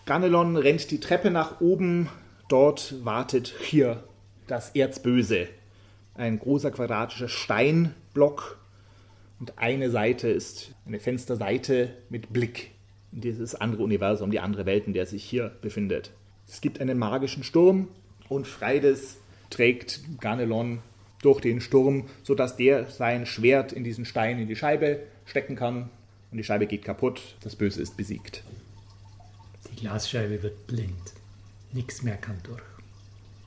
[0.06, 2.08] Ganelon rennt die Treppe nach oben.
[2.48, 4.02] Dort wartet hier
[4.46, 5.48] das Erzböse.
[6.14, 8.59] Ein großer quadratischer Steinblock
[9.40, 12.72] und eine Seite ist eine Fensterseite mit Blick
[13.10, 16.12] in dieses andere Universum, die andere Welt, in der sich hier befindet.
[16.46, 17.88] Es gibt einen magischen Sturm
[18.28, 19.16] und Freides
[19.48, 20.80] trägt Ganelon
[21.22, 25.90] durch den Sturm, sodass der sein Schwert in diesen Stein in die Scheibe stecken kann
[26.30, 27.36] und die Scheibe geht kaputt.
[27.42, 28.44] Das Böse ist besiegt.
[29.70, 31.14] Die Glasscheibe wird blind.
[31.72, 32.62] Nichts mehr kann durch.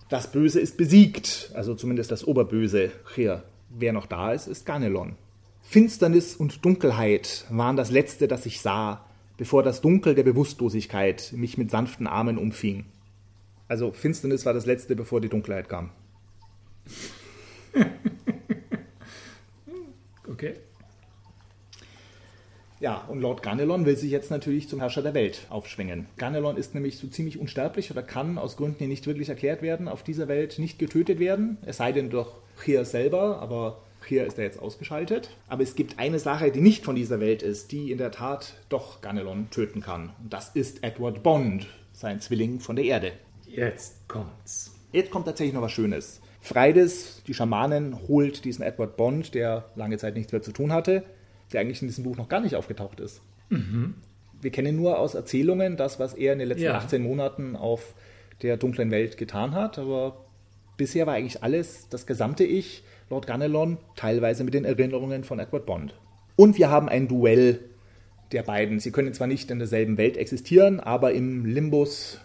[0.10, 3.44] Das Böse ist besiegt, also zumindest das Oberböse hier.
[3.70, 5.16] Wer noch da ist, ist Ganelon.
[5.64, 9.06] Finsternis und Dunkelheit waren das Letzte, das ich sah,
[9.38, 12.86] bevor das Dunkel der Bewusstlosigkeit mich mit sanften Armen umfing.
[13.68, 15.90] Also Finsternis war das Letzte, bevor die Dunkelheit kam.
[20.26, 20.54] Okay.
[22.80, 26.08] Ja, und Lord Ganelon will sich jetzt natürlich zum Herrscher der Welt aufschwingen.
[26.18, 29.88] Ganelon ist nämlich so ziemlich unsterblich oder kann aus Gründen, die nicht wirklich erklärt werden,
[29.88, 31.58] auf dieser Welt nicht getötet werden.
[31.66, 32.30] Es sei denn durch
[32.62, 35.30] Chir selber, aber Chir ist er jetzt ausgeschaltet.
[35.48, 38.54] Aber es gibt eine Sache, die nicht von dieser Welt ist, die in der Tat
[38.70, 40.12] doch Ganelon töten kann.
[40.22, 43.12] Und das ist Edward Bond, sein Zwilling von der Erde.
[43.48, 44.74] Jetzt kommt's.
[44.92, 46.22] Jetzt kommt tatsächlich noch was Schönes.
[46.42, 51.04] Freides, die Schamanin, holt diesen Edward Bond, der lange Zeit nichts mehr zu tun hatte,
[51.52, 53.22] der eigentlich in diesem Buch noch gar nicht aufgetaucht ist.
[53.50, 53.96] Mhm.
[54.42, 56.78] Wir kennen nur aus Erzählungen das, was er in den letzten ja.
[56.78, 57.96] 18 Monaten auf
[58.42, 60.26] der dunklen Welt getan hat, aber
[60.76, 65.66] bisher war eigentlich alles, das gesamte Ich, Lord Ganelon, teilweise mit den Erinnerungen von Edward
[65.66, 65.96] Bond.
[66.36, 67.60] Und wir haben ein Duell
[68.32, 68.80] der beiden.
[68.80, 72.20] Sie können zwar nicht in derselben Welt existieren, aber im Limbus,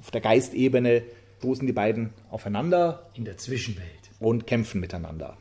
[0.00, 1.02] auf der Geistebene,
[1.38, 3.10] stoßen die beiden aufeinander.
[3.14, 3.86] In der Zwischenwelt.
[4.18, 5.36] Und kämpfen miteinander.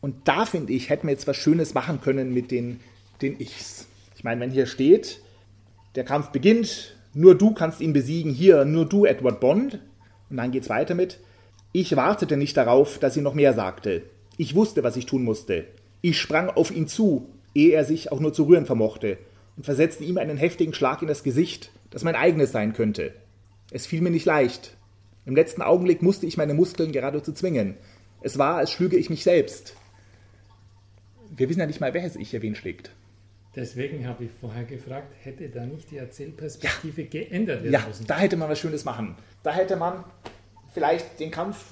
[0.00, 2.80] Und da finde ich, hätten wir jetzt was Schönes machen können mit den,
[3.20, 3.86] den Ichs.
[4.16, 5.20] Ich meine, wenn hier steht,
[5.94, 9.78] der Kampf beginnt, nur du kannst ihn besiegen, hier, nur du, Edward Bond.
[10.28, 11.20] Und dann geht es weiter mit,
[11.72, 14.02] ich wartete nicht darauf, dass sie noch mehr sagte.
[14.36, 15.64] Ich wusste, was ich tun musste.
[16.02, 19.18] Ich sprang auf ihn zu, ehe er sich auch nur zu rühren vermochte,
[19.56, 23.12] und versetzte ihm einen heftigen Schlag in das Gesicht, das mein eigenes sein könnte.
[23.70, 24.76] Es fiel mir nicht leicht.
[25.24, 27.76] Im letzten Augenblick musste ich meine Muskeln geradezu zwingen.
[28.20, 29.74] Es war, als schlüge ich mich selbst.
[31.34, 32.90] Wir wissen ja nicht mal, welches Ich hier wen schlägt.
[33.54, 37.08] Deswegen habe ich vorher gefragt, hätte da nicht die Erzählperspektive ja.
[37.08, 38.02] geändert werden ja, müssen?
[38.02, 39.16] Ja, da hätte man was Schönes machen.
[39.42, 40.04] Da hätte man
[40.72, 41.64] vielleicht den Kampf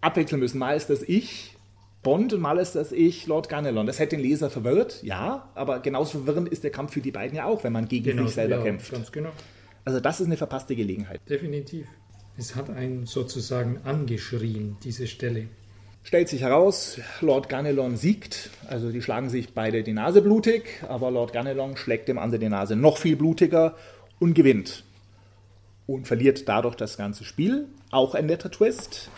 [0.00, 0.58] abwechseln müssen.
[0.58, 1.54] Mal ist das Ich
[2.02, 3.86] Bond und mal ist das Ich Lord Ganelon.
[3.86, 7.36] Das hätte den Leser verwirrt, ja, aber genauso verwirrend ist der Kampf für die beiden
[7.36, 8.92] ja auch, wenn man gegen genau, sich selber ja, kämpft.
[8.92, 9.30] Ganz genau.
[9.84, 11.20] Also das ist eine verpasste Gelegenheit.
[11.28, 11.86] Definitiv.
[12.36, 15.48] Es hat einen sozusagen angeschrien, diese Stelle.
[16.04, 21.10] Stellt sich heraus, Lord Ganelon siegt, also die schlagen sich beide die Nase blutig, aber
[21.10, 23.74] Lord Ganelon schlägt dem anderen die Nase noch viel blutiger
[24.20, 24.84] und gewinnt.
[25.88, 27.66] Und verliert dadurch das ganze Spiel.
[27.90, 29.10] Auch ein netter Twist.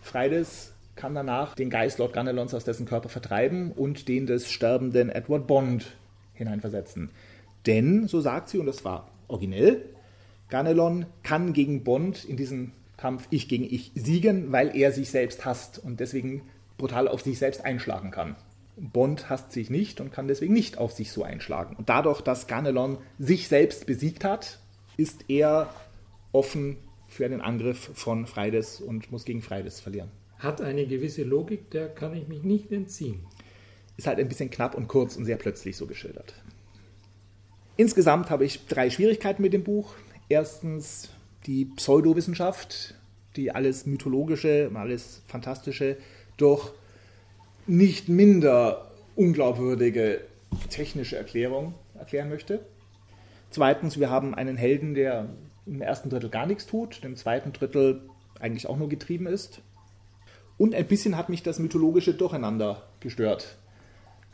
[0.00, 5.10] Freides kann danach den Geist Lord Ganelons aus dessen Körper vertreiben und den des sterbenden
[5.10, 5.94] Edward Bond
[6.32, 7.10] hineinversetzen.
[7.66, 9.84] Denn, so sagt sie, und das war originell,
[10.48, 15.44] Ganelon kann gegen Bond in diesem Kampf Ich gegen Ich siegen, weil er sich selbst
[15.44, 16.40] hasst und deswegen
[16.78, 18.34] brutal auf sich selbst einschlagen kann.
[18.78, 21.76] Bond hasst sich nicht und kann deswegen nicht auf sich so einschlagen.
[21.76, 24.58] Und dadurch, dass Ganelon sich selbst besiegt hat,
[24.96, 25.72] ist er
[26.32, 26.76] offen
[27.08, 30.10] für einen Angriff von Freides und muss gegen Freides verlieren.
[30.38, 33.20] Hat eine gewisse Logik, der kann ich mich nicht entziehen.
[33.96, 36.34] Ist halt ein bisschen knapp und kurz und sehr plötzlich so geschildert.
[37.76, 39.94] Insgesamt habe ich drei Schwierigkeiten mit dem Buch.
[40.28, 41.10] Erstens
[41.46, 42.94] die Pseudowissenschaft,
[43.36, 45.96] die alles Mythologische, alles Fantastische
[46.36, 46.70] durch
[47.66, 50.22] nicht minder unglaubwürdige
[50.70, 52.60] technische Erklärung erklären möchte.
[53.52, 55.28] Zweitens, wir haben einen Helden, der
[55.66, 58.02] im ersten Drittel gar nichts tut, im zweiten Drittel
[58.40, 59.62] eigentlich auch nur getrieben ist.
[60.58, 63.58] Und ein bisschen hat mich das mythologische Durcheinander gestört.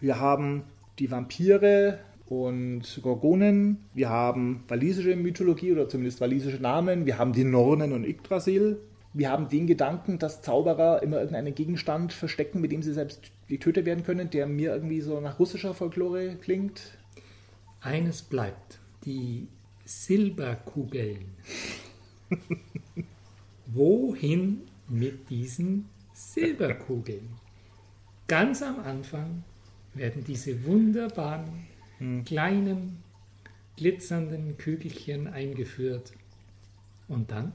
[0.01, 0.65] Wir haben
[0.99, 1.99] die Vampire,
[2.29, 8.05] und Gorgonen, wir haben walisische Mythologie oder zumindest walisische Namen, wir haben die Nornen und
[8.05, 8.79] Yggdrasil,
[9.15, 13.87] wir haben den Gedanken, dass Zauberer immer irgendeinen Gegenstand verstecken, mit dem sie selbst getötet
[13.87, 16.99] werden können, der mir irgendwie so nach russischer Folklore klingt.
[17.81, 18.78] Eines bleibt,
[19.09, 19.49] die
[19.87, 21.35] Silberkugeln.
[23.67, 27.31] Wohin mit diesen Silberkugeln?
[28.27, 29.45] Ganz am Anfang
[29.95, 32.25] werden diese wunderbaren hm.
[32.25, 33.03] kleinen,
[33.79, 36.13] glitzernden Kügelchen eingeführt.
[37.09, 37.55] Und dann?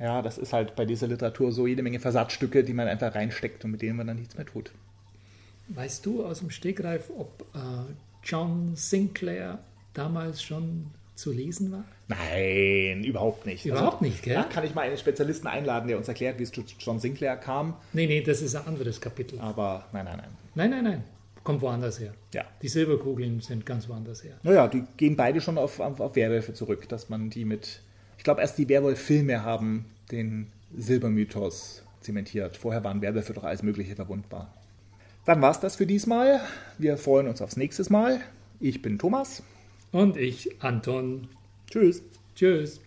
[0.00, 3.64] Ja, das ist halt bei dieser Literatur so jede Menge Versatzstücke, die man einfach reinsteckt
[3.64, 4.72] und mit denen man dann nichts mehr tut.
[5.68, 7.92] Weißt du aus dem Stegreif, ob äh,
[8.24, 9.60] John Sinclair
[9.94, 11.84] damals schon zu lesen war?
[12.08, 13.66] Nein, überhaupt nicht.
[13.66, 14.34] Überhaupt also, nicht, gell?
[14.34, 17.36] Da kann ich mal einen Spezialisten einladen, der uns erklärt, wie es zu John Sinclair
[17.36, 17.76] kam.
[17.92, 19.38] Nee, nee, das ist ein anderes Kapitel.
[19.40, 20.30] Aber nein, nein, nein.
[20.54, 21.04] Nein, nein, nein
[21.44, 22.14] kommt woanders her.
[22.34, 22.44] Ja.
[22.62, 24.34] Die Silberkugeln sind ganz woanders her.
[24.42, 27.80] Naja, die gehen beide schon auf, auf, auf Werwölfe zurück, dass man die mit.
[28.18, 32.56] Ich glaube, erst die Werwolf-Filme haben den Silbermythos zementiert.
[32.56, 34.52] Vorher waren Werwölfe doch alles Mögliche verwundbar.
[35.24, 36.40] Dann war es das für diesmal.
[36.78, 38.20] Wir freuen uns aufs nächste Mal.
[38.58, 39.42] Ich bin Thomas.
[39.92, 41.28] Und ich, Anton.
[41.70, 42.02] Tschüss.
[42.34, 42.80] Tschüss.